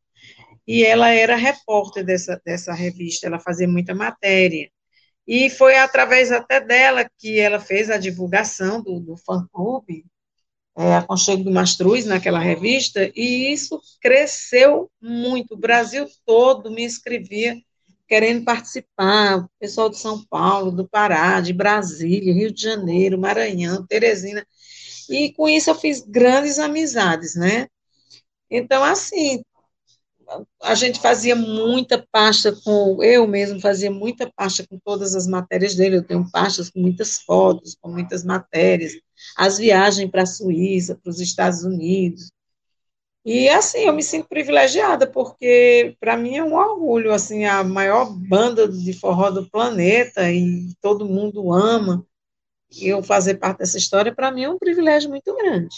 E 0.66 0.84
ela 0.84 1.08
era 1.10 1.36
repórter 1.36 2.04
dessa, 2.04 2.40
dessa 2.44 2.72
revista, 2.72 3.26
ela 3.26 3.40
fazia 3.40 3.66
muita 3.66 3.94
matéria. 3.94 4.70
E 5.26 5.48
foi 5.48 5.76
através 5.76 6.30
até 6.30 6.60
dela 6.60 7.08
que 7.18 7.38
ela 7.38 7.60
fez 7.60 7.90
a 7.90 7.98
divulgação 7.98 8.82
do, 8.82 9.00
do 9.00 9.16
fã-clube, 9.16 10.04
é, 10.76 10.96
Aconchego 10.96 11.44
do 11.44 11.50
Mastruz, 11.50 12.06
naquela 12.06 12.38
revista, 12.38 13.10
e 13.14 13.52
isso 13.52 13.80
cresceu 14.00 14.90
muito. 15.00 15.54
O 15.54 15.58
Brasil 15.58 16.06
todo 16.24 16.70
me 16.70 16.84
escrevia 16.84 17.56
querendo 18.10 18.44
participar, 18.44 19.38
o 19.38 19.48
pessoal 19.60 19.88
de 19.88 19.96
São 19.96 20.24
Paulo, 20.24 20.72
do 20.72 20.88
Pará, 20.88 21.40
de 21.40 21.52
Brasília, 21.52 22.34
Rio 22.34 22.52
de 22.52 22.60
Janeiro, 22.60 23.16
Maranhão, 23.16 23.86
Teresina, 23.86 24.44
e 25.08 25.32
com 25.32 25.48
isso 25.48 25.70
eu 25.70 25.76
fiz 25.76 26.00
grandes 26.00 26.58
amizades, 26.58 27.36
né? 27.36 27.68
Então, 28.50 28.82
assim, 28.82 29.44
a 30.60 30.74
gente 30.74 31.00
fazia 31.00 31.36
muita 31.36 32.04
pasta 32.10 32.52
com, 32.64 33.00
eu 33.00 33.28
mesmo 33.28 33.60
fazia 33.60 33.92
muita 33.92 34.28
pasta 34.34 34.66
com 34.68 34.76
todas 34.84 35.14
as 35.14 35.28
matérias 35.28 35.76
dele, 35.76 35.98
eu 35.98 36.04
tenho 36.04 36.28
pastas 36.32 36.68
com 36.68 36.80
muitas 36.80 37.18
fotos, 37.20 37.76
com 37.80 37.92
muitas 37.92 38.24
matérias, 38.24 38.94
as 39.36 39.56
viagens 39.56 40.10
para 40.10 40.22
a 40.22 40.26
Suíça, 40.26 40.98
para 41.00 41.10
os 41.10 41.20
Estados 41.20 41.62
Unidos, 41.62 42.32
e 43.24 43.48
assim, 43.48 43.80
eu 43.80 43.92
me 43.92 44.02
sinto 44.02 44.28
privilegiada, 44.28 45.06
porque 45.06 45.96
para 46.00 46.16
mim 46.16 46.36
é 46.36 46.44
um 46.44 46.54
orgulho, 46.54 47.12
assim, 47.12 47.44
a 47.44 47.62
maior 47.62 48.06
banda 48.10 48.66
de 48.66 48.92
forró 48.92 49.30
do 49.30 49.48
planeta, 49.50 50.30
e 50.30 50.74
todo 50.80 51.04
mundo 51.04 51.52
ama, 51.52 52.06
e 52.72 52.88
eu 52.88 53.02
fazer 53.02 53.34
parte 53.34 53.58
dessa 53.58 53.76
história, 53.76 54.14
para 54.14 54.30
mim 54.30 54.44
é 54.44 54.50
um 54.50 54.58
privilégio 54.58 55.10
muito 55.10 55.34
grande. 55.36 55.74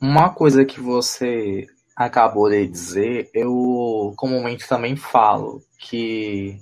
Uma 0.00 0.32
coisa 0.32 0.64
que 0.64 0.80
você 0.80 1.66
acabou 1.96 2.48
de 2.48 2.64
dizer, 2.68 3.28
eu 3.34 4.14
comumente 4.16 4.68
também 4.68 4.94
falo 4.94 5.60
que 5.76 6.60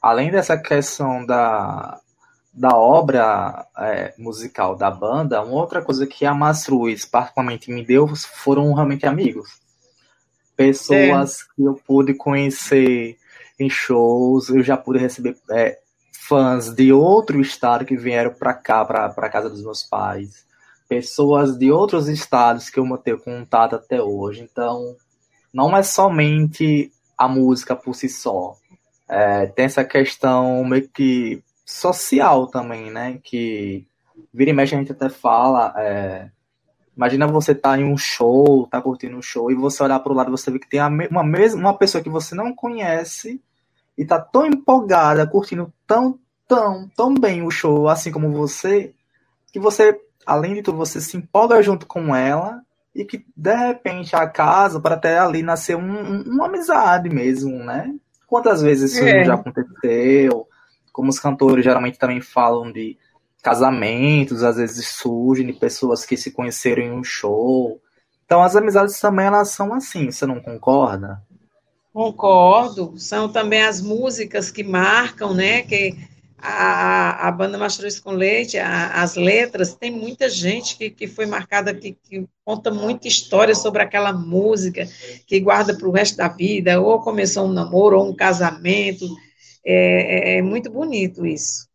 além 0.00 0.30
dessa 0.30 0.56
questão 0.56 1.26
da, 1.26 2.00
da 2.56 2.74
obra 2.74 3.66
é, 3.78 4.14
musical 4.16 4.74
da 4.74 4.90
banda, 4.90 5.42
uma 5.42 5.60
outra 5.60 5.82
coisa 5.82 6.06
que 6.06 6.24
a 6.24 6.34
Masruiz 6.34 7.04
particularmente 7.04 7.70
me 7.70 7.84
deu 7.84 8.08
foram 8.16 8.72
realmente 8.72 9.06
amigos. 9.06 9.60
Pessoas 10.56 11.40
é. 11.40 11.44
que 11.54 11.62
eu 11.62 11.74
pude 11.74 12.14
conhecer 12.14 13.18
em 13.60 13.68
shows, 13.68 14.48
eu 14.48 14.62
já 14.62 14.76
pude 14.76 14.98
receber 14.98 15.36
é, 15.50 15.78
fãs 16.12 16.74
de 16.74 16.92
outro 16.92 17.40
estado 17.40 17.84
que 17.84 17.96
vieram 17.96 18.32
para 18.32 18.54
cá, 18.54 18.84
para 18.84 19.28
casa 19.28 19.50
dos 19.50 19.62
meus 19.62 19.82
pais 19.82 20.46
pessoas 20.88 21.56
de 21.58 21.70
outros 21.70 22.08
estados 22.08 22.70
que 22.70 22.78
eu 22.78 22.86
mantenho 22.86 23.18
contato 23.18 23.76
até 23.76 24.00
hoje. 24.00 24.42
Então, 24.42 24.96
não 25.52 25.76
é 25.76 25.82
somente 25.82 26.92
a 27.16 27.28
música 27.28 27.74
por 27.74 27.94
si 27.94 28.08
só. 28.08 28.56
É, 29.08 29.46
tem 29.46 29.64
essa 29.64 29.84
questão 29.84 30.64
meio 30.64 30.88
que 30.88 31.42
social 31.66 32.46
também, 32.46 32.90
né? 32.90 33.18
Que 33.22 33.86
vira 34.32 34.50
e 34.50 34.54
mexe 34.54 34.74
a 34.74 34.78
gente 34.78 34.92
até 34.92 35.10
fala. 35.10 35.74
É, 35.76 36.30
imagina 36.96 37.26
você 37.26 37.54
tá 37.54 37.76
em 37.76 37.84
um 37.84 37.98
show, 37.98 38.68
tá 38.68 38.80
curtindo 38.80 39.16
um 39.16 39.22
show, 39.22 39.50
e 39.50 39.54
você 39.54 39.82
olhar 39.82 39.98
para 39.98 40.12
o 40.12 40.14
lado 40.14 40.30
você 40.30 40.50
vê 40.50 40.60
que 40.60 40.68
tem 40.68 40.80
uma, 40.80 41.24
mesma, 41.24 41.60
uma 41.60 41.76
pessoa 41.76 42.02
que 42.02 42.08
você 42.08 42.34
não 42.34 42.54
conhece 42.54 43.42
e 43.98 44.04
tá 44.04 44.20
tão 44.20 44.46
empolgada, 44.46 45.26
curtindo 45.26 45.72
tão, 45.86 46.18
tão, 46.46 46.88
tão 46.96 47.14
bem 47.14 47.42
o 47.42 47.50
show, 47.50 47.88
assim 47.88 48.12
como 48.12 48.30
você, 48.32 48.94
que 49.52 49.58
você 49.58 50.00
além 50.24 50.54
de 50.54 50.62
tudo, 50.62 50.76
você 50.78 51.00
se 51.00 51.16
empolga 51.16 51.62
junto 51.62 51.86
com 51.86 52.14
ela 52.14 52.60
e 52.94 53.04
que 53.04 53.24
de 53.36 53.54
repente 53.54 54.16
acaso 54.16 54.80
para 54.80 54.94
até 54.96 55.18
ali 55.18 55.42
nascer 55.42 55.76
um, 55.76 55.82
um, 55.82 56.22
uma 56.22 56.46
amizade 56.46 57.08
mesmo, 57.08 57.58
né? 57.64 57.94
Quantas 58.26 58.60
vezes 58.60 58.92
isso 58.92 59.04
é. 59.04 59.24
já 59.24 59.34
aconteceu? 59.34 60.45
Como 60.96 61.10
os 61.10 61.20
cantores 61.20 61.62
geralmente 61.62 61.98
também 61.98 62.22
falam 62.22 62.72
de 62.72 62.96
casamentos, 63.42 64.42
às 64.42 64.56
vezes 64.56 64.88
surgem 64.88 65.46
de 65.46 65.52
pessoas 65.52 66.06
que 66.06 66.16
se 66.16 66.30
conheceram 66.30 66.82
em 66.82 66.90
um 66.90 67.04
show. 67.04 67.78
Então 68.24 68.42
as 68.42 68.56
amizades 68.56 68.98
também 68.98 69.26
elas 69.26 69.50
são 69.50 69.74
assim, 69.74 70.10
você 70.10 70.24
não 70.24 70.40
concorda? 70.40 71.22
Concordo. 71.92 72.94
São 72.96 73.28
também 73.28 73.62
as 73.62 73.82
músicas 73.82 74.50
que 74.50 74.64
marcam, 74.64 75.34
né? 75.34 75.60
Que 75.60 75.98
a, 76.38 77.28
a 77.28 77.30
banda 77.30 77.58
Mastruz 77.58 78.00
com 78.00 78.12
Leite, 78.12 78.56
a, 78.56 79.02
as 79.02 79.16
letras, 79.16 79.74
tem 79.74 79.90
muita 79.90 80.30
gente 80.30 80.78
que, 80.78 80.88
que 80.88 81.06
foi 81.06 81.26
marcada, 81.26 81.74
que, 81.74 81.92
que 81.92 82.26
conta 82.42 82.70
muita 82.70 83.06
história 83.06 83.54
sobre 83.54 83.82
aquela 83.82 84.14
música, 84.14 84.88
que 85.26 85.38
guarda 85.40 85.76
para 85.76 85.86
o 85.86 85.92
resto 85.92 86.16
da 86.16 86.28
vida, 86.28 86.80
ou 86.80 87.02
começou 87.02 87.44
um 87.44 87.52
namoro, 87.52 87.98
ou 87.98 88.08
um 88.08 88.16
casamento. 88.16 89.06
É, 89.68 90.34
é, 90.34 90.38
é 90.38 90.42
muito 90.42 90.70
bonito 90.70 91.26
isso. 91.26 91.68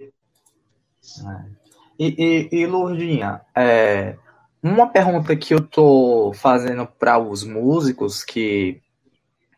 É. 0.00 1.56
E, 1.98 2.48
e, 2.52 2.60
e 2.62 2.66
Lourdinha, 2.66 3.42
é, 3.54 4.16
uma 4.62 4.88
pergunta 4.88 5.36
que 5.36 5.54
eu 5.54 5.60
tô 5.60 6.32
fazendo 6.34 6.86
para 6.86 7.18
os 7.18 7.44
músicos 7.44 8.24
que, 8.24 8.80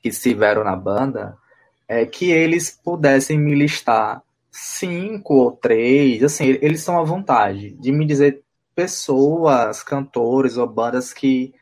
que 0.02 0.08
estiveram 0.08 0.64
na 0.64 0.76
banda 0.76 1.37
é 1.87 2.04
que 2.04 2.30
eles 2.30 2.70
pudessem 2.70 3.38
me 3.38 3.54
listar 3.54 4.23
cinco 4.50 5.35
ou 5.35 5.52
três, 5.52 6.23
assim, 6.23 6.58
eles 6.61 6.82
são 6.82 6.99
à 6.99 7.04
vontade 7.04 7.70
de 7.80 7.92
me 7.92 8.04
dizer 8.04 8.42
pessoas, 8.75 9.82
cantores 9.82 10.56
ou 10.56 10.66
bandas 10.66 11.12
que 11.12 11.54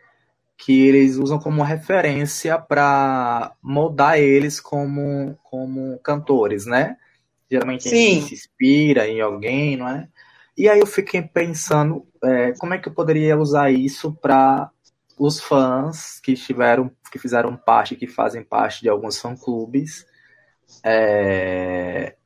que 0.56 0.86
eles 0.86 1.16
usam 1.16 1.38
como 1.38 1.62
referência 1.62 2.58
para 2.58 3.52
moldar 3.62 4.18
eles 4.18 4.58
como, 4.58 5.38
como 5.42 5.98
cantores, 6.00 6.66
né? 6.66 6.96
Geralmente 7.50 7.88
Sim. 7.88 7.88
a 7.88 8.14
gente 8.14 8.28
se 8.28 8.34
inspira 8.34 9.06
em 9.06 9.20
alguém, 9.20 9.76
não 9.76 9.88
é? 9.88 10.08
E 10.56 10.68
aí 10.68 10.80
eu 10.80 10.86
fiquei 10.86 11.20
pensando 11.20 12.06
é, 12.24 12.52
como 12.52 12.72
é 12.72 12.78
que 12.78 12.88
eu 12.88 12.94
poderia 12.94 13.36
usar 13.36 13.70
isso 13.70 14.12
para 14.14 14.70
os 15.18 15.40
fãs 15.40 16.18
que 16.20 16.32
estiveram, 16.32 16.90
que 17.12 17.18
fizeram 17.18 17.56
parte, 17.56 17.96
que 17.96 18.06
fazem 18.06 18.42
parte 18.42 18.80
de 18.80 18.88
alguns 18.88 19.18
fã-clubes. 19.20 20.06
É, 20.82 22.16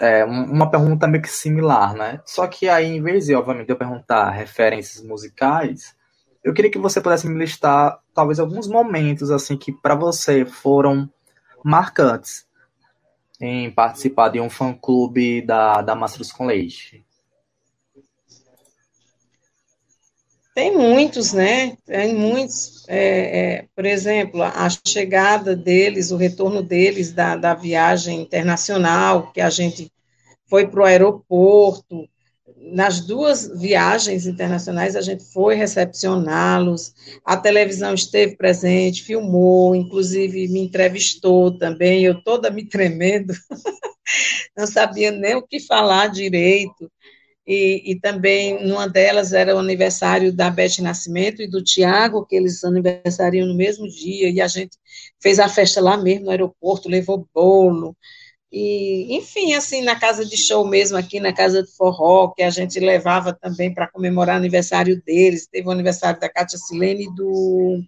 é, 0.00 0.24
uma 0.24 0.70
pergunta 0.70 1.06
meio 1.06 1.22
que 1.22 1.30
similar, 1.30 1.94
né? 1.94 2.20
Só 2.26 2.46
que 2.46 2.68
aí, 2.68 2.86
em 2.86 3.02
vez 3.02 3.26
de, 3.26 3.34
obviamente, 3.34 3.70
eu 3.70 3.76
perguntar 3.76 4.30
referências 4.30 5.02
musicais, 5.04 5.96
eu 6.44 6.52
queria 6.52 6.70
que 6.70 6.78
você 6.78 7.00
pudesse 7.00 7.26
me 7.26 7.38
listar 7.38 7.98
talvez 8.12 8.38
alguns 8.38 8.68
momentos 8.68 9.30
assim 9.30 9.56
que 9.56 9.72
para 9.72 9.94
você 9.94 10.44
foram 10.44 11.10
marcantes 11.64 12.46
em 13.40 13.70
participar 13.70 14.28
de 14.28 14.40
um 14.40 14.50
fã-clube 14.50 15.40
da, 15.40 15.80
da 15.80 15.94
Mastros 15.94 16.30
com 16.30 16.44
Leite. 16.44 17.04
Tem 20.54 20.76
muitos, 20.76 21.32
né? 21.32 21.76
Tem 21.84 22.14
muitos. 22.14 22.84
É, 22.88 23.40
é, 23.40 23.68
por 23.74 23.84
exemplo, 23.84 24.40
a 24.40 24.68
chegada 24.86 25.56
deles, 25.56 26.12
o 26.12 26.16
retorno 26.16 26.62
deles 26.62 27.10
da, 27.10 27.34
da 27.34 27.54
viagem 27.54 28.20
internacional, 28.20 29.32
que 29.32 29.40
a 29.40 29.50
gente 29.50 29.90
foi 30.46 30.68
para 30.68 30.80
o 30.80 30.84
aeroporto, 30.84 32.08
nas 32.72 33.00
duas 33.00 33.46
viagens 33.60 34.26
internacionais 34.26 34.96
a 34.96 35.02
gente 35.02 35.24
foi 35.32 35.54
recepcioná-los, 35.54 36.94
a 37.24 37.36
televisão 37.36 37.94
esteve 37.94 38.36
presente, 38.36 39.02
filmou, 39.02 39.74
inclusive 39.74 40.48
me 40.48 40.60
entrevistou 40.60 41.56
também, 41.58 42.04
eu 42.04 42.22
toda 42.22 42.50
me 42.50 42.64
tremendo, 42.64 43.34
não 44.56 44.66
sabia 44.66 45.10
nem 45.10 45.34
o 45.34 45.42
que 45.42 45.60
falar 45.60 46.08
direito, 46.08 46.90
e, 47.46 47.92
e, 47.92 48.00
também 48.00 48.66
numa 48.66 48.88
delas 48.88 49.34
era 49.34 49.54
o 49.54 49.58
aniversário 49.58 50.32
da 50.32 50.48
Beth 50.48 50.78
Nascimento 50.80 51.42
e 51.42 51.46
do 51.46 51.62
Tiago, 51.62 52.24
que 52.24 52.34
eles 52.34 52.64
aniversariam 52.64 53.46
no 53.46 53.54
mesmo 53.54 53.86
dia, 53.86 54.30
e 54.30 54.40
a 54.40 54.48
gente 54.48 54.78
fez 55.20 55.38
a 55.38 55.46
festa 55.46 55.78
lá 55.78 55.98
mesmo 55.98 56.24
no 56.24 56.30
aeroporto, 56.30 56.88
levou 56.88 57.28
bolo, 57.34 57.94
e, 58.56 59.16
enfim, 59.16 59.52
assim, 59.54 59.82
na 59.82 59.98
casa 59.98 60.24
de 60.24 60.36
show 60.36 60.64
mesmo, 60.64 60.96
aqui 60.96 61.18
na 61.18 61.32
casa 61.32 61.64
de 61.64 61.72
forró, 61.72 62.28
que 62.28 62.40
a 62.40 62.50
gente 62.50 62.78
levava 62.78 63.32
também 63.32 63.74
para 63.74 63.88
comemorar 63.88 64.36
o 64.36 64.38
aniversário 64.38 65.02
deles. 65.04 65.48
Teve 65.48 65.66
o 65.66 65.72
aniversário 65.72 66.20
da 66.20 66.28
Cátia 66.28 66.56
Silene 66.56 67.06
e 67.06 67.14
do, 67.16 67.82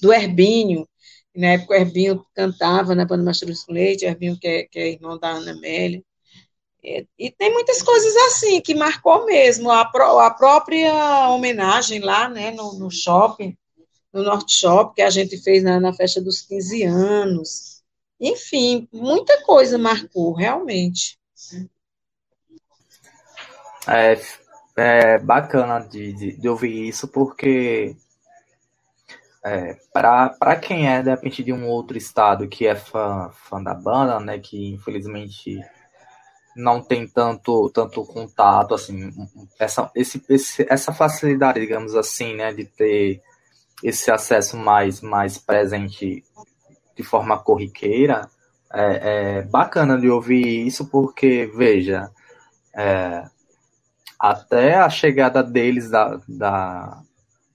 do 0.00 0.10
Herbinho. 0.10 0.88
Na 1.36 1.48
época, 1.48 1.74
o 1.74 1.76
Herbinho 1.76 2.24
cantava 2.34 2.94
na 2.94 3.04
banda 3.04 3.22
Mastruz 3.22 3.62
com 3.62 3.74
Leite, 3.74 4.06
Herbinho, 4.06 4.38
que 4.40 4.48
é, 4.48 4.62
que 4.62 4.78
é 4.78 4.92
irmão 4.92 5.18
da 5.18 5.32
Ana 5.32 5.52
Amélia. 5.52 6.02
E, 6.82 7.06
e, 7.18 7.30
tem 7.30 7.52
muitas 7.52 7.82
coisas 7.82 8.16
assim 8.16 8.58
que 8.62 8.74
marcou 8.74 9.26
mesmo. 9.26 9.70
A, 9.70 9.84
pro, 9.84 10.18
a 10.18 10.30
própria 10.30 11.28
homenagem 11.28 12.00
lá, 12.00 12.26
né, 12.26 12.52
no, 12.52 12.72
no 12.72 12.90
shopping, 12.90 13.54
no 14.14 14.22
Norte 14.22 14.54
Shop, 14.54 14.94
que 14.94 15.02
a 15.02 15.10
gente 15.10 15.36
fez 15.36 15.62
na, 15.62 15.78
na 15.78 15.92
festa 15.92 16.22
dos 16.22 16.40
15 16.40 16.84
anos 16.84 17.69
enfim, 18.20 18.88
muita 18.92 19.42
coisa 19.42 19.78
marcou, 19.78 20.34
realmente. 20.34 21.18
É, 23.88 24.20
é 24.76 25.18
bacana 25.18 25.80
de, 25.80 26.12
de, 26.12 26.36
de 26.36 26.48
ouvir 26.48 26.88
isso, 26.88 27.08
porque 27.08 27.96
é, 29.42 29.74
para 29.92 30.56
quem 30.56 30.86
é, 30.86 31.02
de 31.02 31.10
repente, 31.10 31.42
de 31.42 31.52
um 31.52 31.66
outro 31.66 31.96
estado 31.96 32.46
que 32.46 32.66
é 32.66 32.74
fã, 32.74 33.30
fã 33.32 33.62
da 33.62 33.72
banda, 33.72 34.20
né, 34.20 34.38
que 34.38 34.74
infelizmente 34.74 35.58
não 36.54 36.82
tem 36.82 37.08
tanto, 37.08 37.70
tanto 37.70 38.04
contato, 38.04 38.74
assim, 38.74 39.10
essa, 39.58 39.90
esse, 39.94 40.22
esse, 40.28 40.66
essa 40.68 40.92
facilidade, 40.92 41.60
digamos 41.60 41.94
assim, 41.94 42.34
né, 42.34 42.52
de 42.52 42.64
ter 42.64 43.22
esse 43.82 44.10
acesso 44.10 44.58
mais, 44.58 45.00
mais 45.00 45.38
presente 45.38 46.22
de 47.00 47.06
forma 47.06 47.38
corriqueira, 47.38 48.28
é, 48.72 49.38
é 49.38 49.42
bacana 49.42 49.98
de 49.98 50.08
ouvir 50.08 50.66
isso, 50.66 50.86
porque, 50.86 51.50
veja, 51.54 52.10
é, 52.74 53.24
até 54.18 54.74
a 54.74 54.88
chegada 54.90 55.42
deles 55.42 55.90
da, 55.90 56.20
da, 56.28 57.02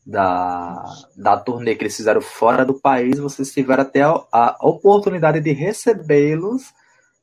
da, 0.05 0.83
da 1.15 1.37
turnê 1.37 1.75
que 1.75 1.83
eles 1.83 1.95
fizeram 1.95 2.21
fora 2.21 2.65
do 2.65 2.73
país, 2.73 3.19
vocês 3.19 3.53
tiveram 3.53 3.83
até 3.83 4.01
a, 4.01 4.25
a 4.31 4.57
oportunidade 4.61 5.39
de 5.39 5.51
recebê-los 5.51 6.73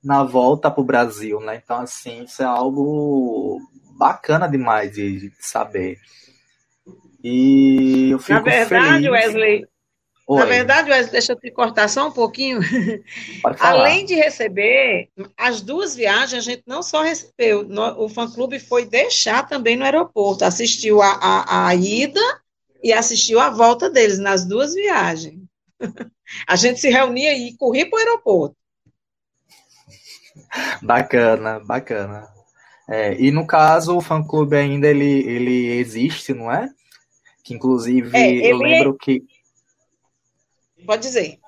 na 0.03 0.25
volta 0.25 0.71
para 0.71 0.81
o 0.81 0.85
Brasil, 0.85 1.41
né? 1.41 1.61
Então, 1.63 1.81
assim, 1.81 2.25
isso 2.25 2.43
é 2.43 2.47
algo 2.47 3.61
bacana 3.99 4.49
demais 4.49 4.93
de, 4.93 5.29
de 5.29 5.33
saber. 5.39 5.99
E 7.23 8.11
eu 8.11 8.19
fico 8.19 8.33
Na 8.33 8.41
verdade, 8.41 9.05
feliz. 9.05 9.11
Wesley, 9.11 9.67
Oi. 10.33 10.39
Na 10.39 10.47
verdade, 10.47 11.11
deixa 11.11 11.33
eu 11.33 11.37
te 11.37 11.51
cortar 11.51 11.89
só 11.89 12.09
um 12.09 12.11
pouquinho. 12.11 12.61
Além 13.61 14.07
de 14.07 14.15
receber, 14.15 15.11
as 15.37 15.61
duas 15.61 15.95
viagens, 15.95 16.47
a 16.47 16.51
gente 16.51 16.63
não 16.67 16.83
só 16.83 17.03
recebeu, 17.03 17.69
o 17.99 18.09
fã-clube 18.09 18.59
foi 18.59 18.87
deixar 18.87 19.47
também 19.47 19.77
no 19.77 19.85
aeroporto, 19.85 20.45
assistiu 20.45 21.03
a, 21.03 21.13
a, 21.21 21.69
a 21.69 21.75
ida 21.75 22.21
e 22.83 22.95
assistiu 22.95 23.41
a 23.41 23.51
volta 23.51 23.91
deles 23.91 24.19
nas 24.19 24.47
duas 24.47 24.75
viagens. 24.75 25.39
A 26.49 26.57
gente 26.57 26.81
se 26.81 26.89
reunia 26.89 27.37
e 27.37 27.55
corria 27.59 27.89
para 27.91 27.97
o 27.97 27.99
aeroporto. 27.99 28.57
Bacana, 30.81 31.61
bacana. 31.61 32.27
É, 32.89 33.21
e 33.21 33.31
no 33.31 33.47
caso, 33.47 33.95
o 33.95 34.01
fã-clube 34.01 34.57
ainda 34.57 34.89
ele, 34.89 35.29
ele 35.29 35.73
existe, 35.79 36.33
não 36.33 36.51
é? 36.51 36.71
Que 37.45 37.53
inclusive 37.53 38.17
é, 38.17 38.51
eu 38.51 38.57
lembro 38.57 38.97
é... 38.99 39.05
que 39.05 39.23
Pode 40.87 41.03
dizer. 41.03 41.39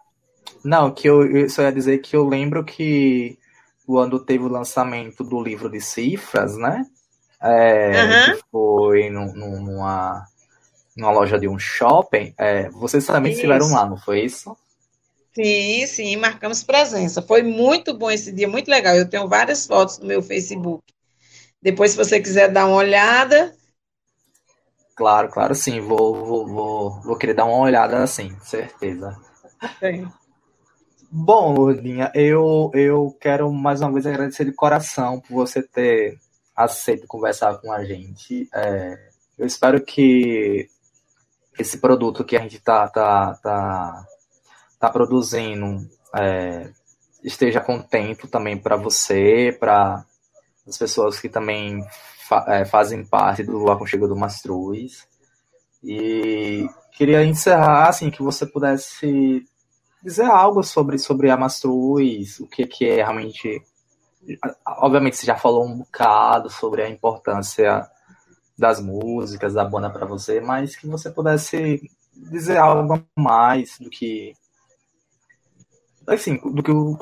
Não, 0.64 0.90
que 0.90 1.08
eu, 1.08 1.24
eu 1.26 1.48
só 1.50 1.62
ia 1.62 1.72
dizer 1.72 1.98
que 1.98 2.16
eu 2.16 2.26
lembro 2.26 2.64
que 2.64 3.38
quando 3.86 4.18
teve 4.18 4.44
o 4.44 4.48
lançamento 4.48 5.22
do 5.22 5.42
livro 5.42 5.70
de 5.70 5.80
cifras, 5.80 6.56
né? 6.56 6.86
É, 7.42 8.32
uhum. 8.32 8.38
Foi 8.50 9.10
no, 9.10 9.32
numa, 9.34 10.26
numa 10.96 11.10
loja 11.10 11.38
de 11.38 11.46
um 11.46 11.58
shopping. 11.58 12.34
É, 12.38 12.70
vocês 12.70 13.06
também 13.06 13.32
isso. 13.32 13.40
estiveram 13.40 13.70
lá, 13.70 13.86
não 13.86 13.98
foi 13.98 14.22
isso? 14.22 14.56
Sim, 15.34 15.86
sim, 15.86 16.16
marcamos 16.16 16.62
presença. 16.62 17.20
Foi 17.20 17.42
muito 17.42 17.92
bom 17.92 18.10
esse 18.10 18.32
dia, 18.32 18.48
muito 18.48 18.70
legal. 18.70 18.94
Eu 18.94 19.08
tenho 19.08 19.28
várias 19.28 19.66
fotos 19.66 19.98
no 19.98 20.06
meu 20.06 20.22
Facebook. 20.22 20.82
Depois, 21.60 21.90
se 21.90 21.96
você 21.96 22.20
quiser 22.20 22.50
dar 22.50 22.66
uma 22.66 22.76
olhada. 22.76 23.54
Claro, 24.94 25.28
claro, 25.28 25.54
sim. 25.54 25.80
Vou, 25.80 26.14
vou, 26.14 26.46
vou, 26.46 27.00
vou 27.02 27.16
querer 27.16 27.34
dar 27.34 27.44
uma 27.44 27.58
olhada 27.58 28.02
assim, 28.02 28.36
certeza. 28.40 29.16
Sim. 29.80 30.08
Bom, 31.10 31.54
Lourdinha, 31.54 32.10
eu, 32.14 32.70
eu 32.74 33.16
quero 33.20 33.52
mais 33.52 33.80
uma 33.80 33.92
vez 33.92 34.06
agradecer 34.06 34.44
de 34.44 34.52
coração 34.52 35.20
por 35.20 35.34
você 35.34 35.62
ter 35.62 36.18
aceito 36.56 37.06
conversar 37.06 37.56
com 37.58 37.72
a 37.72 37.84
gente. 37.84 38.48
É, 38.52 39.08
eu 39.38 39.46
espero 39.46 39.80
que 39.80 40.68
esse 41.58 41.78
produto 41.78 42.24
que 42.24 42.36
a 42.36 42.40
gente 42.40 42.56
está 42.56 42.88
tá, 42.88 43.34
tá, 43.34 44.06
tá 44.78 44.90
produzindo 44.90 45.88
é, 46.16 46.70
esteja 47.22 47.60
contente 47.60 48.26
também 48.28 48.56
para 48.56 48.76
você, 48.76 49.56
para 49.58 50.04
as 50.66 50.76
pessoas 50.76 51.20
que 51.20 51.28
também 51.28 51.84
fa 52.26 52.44
é, 52.48 52.64
fazem 52.64 53.04
parte 53.04 53.42
do 53.42 53.70
Aconchego 53.70 54.08
do 54.08 54.16
Mastruz. 54.16 55.06
E 55.82 56.66
queria 56.92 57.24
encerrar, 57.24 57.88
assim, 57.88 58.10
que 58.10 58.22
você 58.22 58.46
pudesse 58.46 59.46
dizer 60.02 60.24
algo 60.24 60.62
sobre, 60.62 60.98
sobre 60.98 61.30
a 61.30 61.36
Mastruz, 61.36 62.40
o 62.40 62.46
que, 62.46 62.66
que 62.66 62.86
é 62.86 62.96
realmente. 62.96 63.62
Obviamente, 64.66 65.18
você 65.18 65.26
já 65.26 65.36
falou 65.36 65.66
um 65.66 65.78
bocado 65.78 66.48
sobre 66.48 66.82
a 66.82 66.88
importância 66.88 67.86
das 68.56 68.80
músicas, 68.80 69.52
da 69.52 69.64
banda 69.64 69.90
para 69.90 70.06
você, 70.06 70.40
mas 70.40 70.76
que 70.76 70.86
você 70.86 71.10
pudesse 71.10 71.90
dizer 72.14 72.56
algo 72.56 73.04
mais 73.16 73.78
do 73.78 73.90
que. 73.90 74.34
Assim, 76.06 76.36
do 76.36 76.62
que 76.62 76.70
o, 76.70 76.98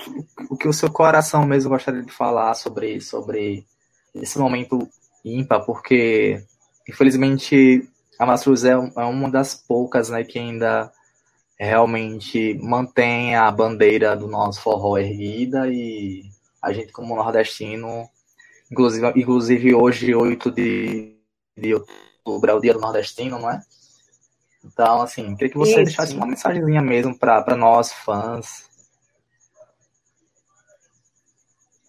o 0.50 0.56
que 0.56 0.68
o 0.68 0.72
seu 0.72 0.90
coração 0.90 1.44
mesmo 1.44 1.70
gostaria 1.70 2.02
de 2.02 2.12
falar 2.12 2.54
sobre, 2.54 3.00
sobre 3.00 3.66
esse 4.14 4.38
momento 4.38 4.88
ímpar, 5.24 5.64
porque 5.64 6.44
infelizmente 6.88 7.88
a 8.18 8.26
Mastruz 8.26 8.64
é, 8.64 8.72
é 8.72 9.04
uma 9.04 9.30
das 9.30 9.54
poucas 9.54 10.08
né, 10.08 10.24
que 10.24 10.38
ainda 10.38 10.92
realmente 11.58 12.58
mantém 12.60 13.36
a 13.36 13.50
bandeira 13.50 14.16
do 14.16 14.26
nosso 14.26 14.60
forró 14.60 14.98
erguida 14.98 15.68
e 15.68 16.24
a 16.60 16.72
gente 16.72 16.92
como 16.92 17.16
nordestino, 17.16 18.08
inclusive, 18.70 19.12
inclusive 19.16 19.74
hoje, 19.74 20.14
8 20.14 20.50
de, 20.50 21.16
de 21.56 21.74
outubro, 21.74 22.50
é 22.50 22.54
o 22.54 22.60
dia 22.60 22.72
do 22.72 22.80
nordestino, 22.80 23.38
não 23.38 23.50
é? 23.50 23.62
Então, 24.64 25.02
assim, 25.02 25.34
queria 25.34 25.50
que 25.50 25.58
você 25.58 25.72
Isso. 25.72 25.84
deixasse 25.84 26.14
uma 26.14 26.26
mensagenzinha 26.26 26.80
mesmo 26.80 27.18
para 27.18 27.56
nós, 27.56 27.92
fãs. 27.92 28.70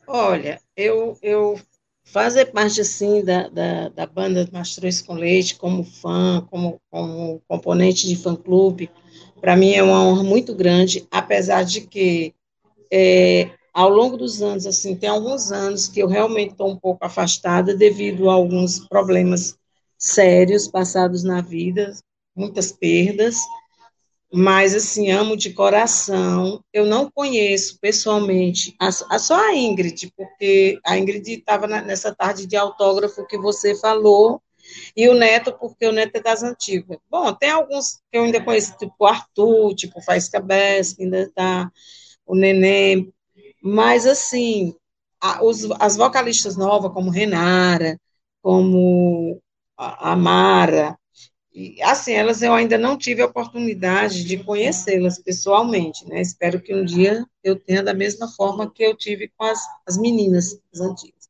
Olha, 0.08 0.60
eu, 0.76 1.18
eu 1.22 1.60
fazer 2.04 2.46
parte, 2.48 2.82
assim, 2.82 3.24
da, 3.24 3.48
da, 3.48 3.90
da 3.90 4.06
banda 4.06 4.48
Mastruz 4.52 5.02
com 5.02 5.14
Leite, 5.14 5.56
como 5.56 5.84
fã, 5.84 6.46
como, 6.50 6.80
como 6.90 7.42
componente 7.48 8.08
de 8.08 8.16
fã-clube, 8.16 8.90
para 9.40 9.56
mim 9.56 9.74
é 9.74 9.84
uma 9.84 10.04
honra 10.06 10.24
muito 10.24 10.56
grande, 10.56 11.08
apesar 11.12 11.64
de 11.64 11.82
que 11.82 12.34
é, 12.92 13.50
ao 13.74 13.90
longo 13.90 14.16
dos 14.16 14.42
anos, 14.42 14.68
assim, 14.68 14.96
tem 14.96 15.10
alguns 15.10 15.52
anos 15.52 15.88
que 15.88 16.00
eu 16.00 16.08
realmente 16.08 16.52
estou 16.52 16.70
um 16.70 16.78
pouco 16.78 17.04
afastada 17.04 17.76
devido 17.76 18.30
a 18.30 18.34
alguns 18.34 18.80
problemas 18.88 19.58
sérios 19.98 20.68
passados 20.68 21.24
na 21.24 21.42
vida, 21.42 21.94
muitas 22.36 22.72
perdas, 22.72 23.36
mas, 24.34 24.74
assim, 24.74 25.12
amo 25.12 25.38
de 25.38 25.54
coração. 25.54 26.64
Eu 26.74 26.88
não 26.88 27.10
conheço 27.12 27.78
pessoalmente, 27.80 28.76
a, 28.80 28.88
a 28.88 29.20
só 29.20 29.36
a 29.36 29.56
Ingrid, 29.56 30.12
porque 30.18 30.80
a 30.84 30.98
Ingrid 30.98 31.34
estava 31.34 31.68
nessa 31.68 32.16
tarde 32.16 32.48
de 32.48 32.56
autógrafo 32.56 33.28
que 33.28 33.38
você 33.38 33.76
falou, 33.76 34.42
e 34.96 35.08
o 35.08 35.14
Neto, 35.14 35.54
porque 35.60 35.86
o 35.86 35.92
Neto 35.92 36.16
é 36.16 36.22
das 36.22 36.42
antigas. 36.42 36.98
Bom, 37.12 37.32
tem 37.34 37.52
alguns 37.52 38.02
que 38.12 38.18
eu 38.18 38.24
ainda 38.24 38.44
conheço, 38.44 38.76
tipo 38.78 39.06
Arthur, 39.06 39.76
tipo 39.76 40.00
o 40.00 40.02
Faísca 40.02 40.40
Bess, 40.40 40.94
que 40.94 41.04
ainda 41.04 41.22
está, 41.22 41.72
o 42.26 42.36
Neném, 42.36 43.14
mas, 43.62 44.08
assim, 44.08 44.74
a, 45.22 45.44
os, 45.44 45.70
as 45.80 45.96
vocalistas 45.96 46.58
novas, 46.58 46.92
como 46.92 47.12
Renara, 47.12 48.00
como 48.42 49.40
a, 49.78 50.12
a 50.12 50.16
Mara, 50.16 50.98
e, 51.54 51.82
assim, 51.84 52.14
elas 52.14 52.42
eu 52.42 52.54
ainda 52.54 52.78
não 52.78 52.98
tive 52.98 53.22
a 53.22 53.28
oportunidade 53.28 54.24
de 54.24 54.44
conhecê-las 54.44 55.20
pessoalmente, 55.20 56.08
né? 56.08 56.22
Espero 56.22 56.60
que 56.62 56.74
um 56.74 56.84
dia 56.84 57.26
eu 57.44 57.56
tenha 57.56 57.84
da 57.84 57.94
mesma 57.94 58.28
forma 58.28 58.72
que 58.72 58.84
eu 58.84 58.96
tive 58.98 59.32
com 59.38 59.46
as, 59.46 59.60
as 59.88 59.98
meninas 59.98 60.60
as 60.74 60.82
antigas. 60.82 61.30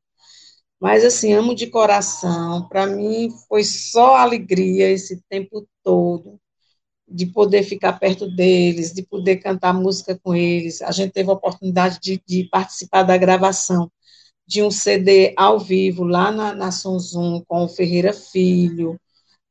Mas, 0.80 1.04
assim, 1.04 1.32
amo 1.32 1.54
de 1.54 1.68
coração. 1.68 2.68
Para 2.68 2.86
mim, 2.86 3.30
foi 3.48 3.64
só 3.64 4.16
alegria 4.16 4.90
esse 4.90 5.22
tempo 5.28 5.66
todo 5.82 6.40
de 7.08 7.26
poder 7.26 7.62
ficar 7.62 7.94
perto 7.94 8.26
deles, 8.34 8.92
de 8.92 9.02
poder 9.02 9.36
cantar 9.36 9.74
música 9.74 10.18
com 10.22 10.34
eles. 10.34 10.82
A 10.82 10.90
gente 10.90 11.12
teve 11.12 11.30
a 11.30 11.34
oportunidade 11.34 11.98
de, 12.00 12.22
de 12.26 12.44
participar 12.50 13.02
da 13.02 13.16
gravação 13.16 13.90
de 14.46 14.62
um 14.62 14.70
CD 14.70 15.34
ao 15.36 15.58
vivo 15.58 16.04
lá 16.04 16.30
na, 16.30 16.54
na 16.54 16.70
Sonzum 16.72 17.42
com 17.46 17.64
o 17.64 17.68
Ferreira 17.68 18.12
Filho, 18.12 18.98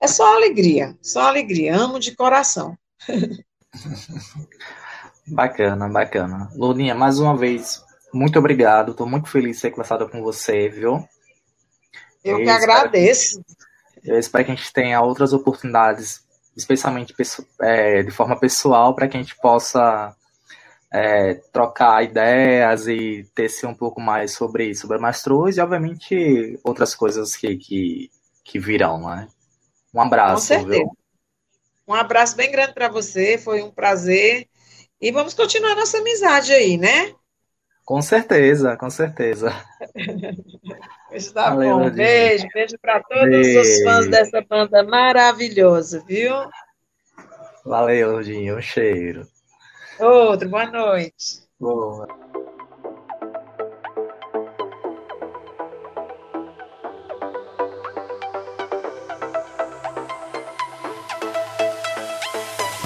é 0.03 0.07
só 0.07 0.35
alegria, 0.35 0.97
só 1.01 1.21
alegria. 1.21 1.77
Amo 1.77 1.97
de 1.97 2.13
coração. 2.13 2.77
bacana, 5.25 5.87
bacana. 5.87 6.51
Luninha, 6.53 6.93
mais 6.93 7.19
uma 7.19 7.37
vez, 7.37 7.81
muito 8.13 8.37
obrigado. 8.37 8.91
Estou 8.91 9.07
muito 9.07 9.29
feliz 9.29 9.55
de 9.55 9.61
ter 9.61 9.71
conversado 9.71 10.09
com 10.09 10.21
você, 10.21 10.67
viu? 10.67 11.07
Eu 12.21 12.41
e 12.41 12.43
que 12.43 12.49
agradeço. 12.49 13.41
Que, 14.01 14.11
eu 14.11 14.19
espero 14.19 14.43
que 14.43 14.51
a 14.51 14.55
gente 14.55 14.73
tenha 14.73 15.01
outras 15.01 15.31
oportunidades, 15.31 16.21
especialmente 16.53 17.15
é, 17.61 18.03
de 18.03 18.11
forma 18.11 18.37
pessoal, 18.37 18.93
para 18.93 19.07
que 19.07 19.15
a 19.15 19.21
gente 19.21 19.37
possa 19.37 20.13
é, 20.91 21.35
trocar 21.53 22.03
ideias 22.03 22.87
e 22.87 23.25
ter 23.33 23.49
um 23.65 23.73
pouco 23.73 24.01
mais 24.01 24.33
sobre, 24.33 24.75
sobre 24.75 24.97
Mastruz 24.97 25.55
e, 25.55 25.61
obviamente, 25.61 26.59
outras 26.61 26.93
coisas 26.93 27.37
que, 27.37 27.55
que, 27.55 28.11
que 28.43 28.59
virão, 28.59 28.99
né? 28.99 29.29
Um 29.93 30.01
abraço. 30.01 30.33
Com 30.35 30.39
certeza. 30.41 30.69
Viu? 30.69 30.97
Um 31.87 31.93
abraço 31.93 32.35
bem 32.35 32.49
grande 32.51 32.73
para 32.73 32.87
você, 32.87 33.37
foi 33.37 33.61
um 33.61 33.69
prazer. 33.69 34.47
E 35.01 35.11
vamos 35.11 35.33
continuar 35.33 35.75
nossa 35.75 35.97
amizade 35.97 36.53
aí, 36.53 36.77
né? 36.77 37.13
Com 37.85 38.01
certeza, 38.01 38.77
com 38.77 38.89
certeza. 38.89 39.53
Está 41.11 41.49
Valeu, 41.49 41.77
bom. 41.77 41.89
Beijo, 41.91 42.47
beijo 42.53 42.77
para 42.81 43.03
todos 43.03 43.29
beijo. 43.29 43.59
os 43.59 43.83
fãs 43.83 44.07
dessa 44.07 44.41
banda 44.41 44.83
maravilhosa, 44.83 46.01
viu? 46.07 46.33
Valeu, 47.65 48.21
Dinho. 48.23 48.57
Um 48.57 48.61
cheiro. 48.61 49.27
Outro, 49.99 50.49
boa 50.49 50.65
noite. 50.65 51.43
Boa. 51.59 52.07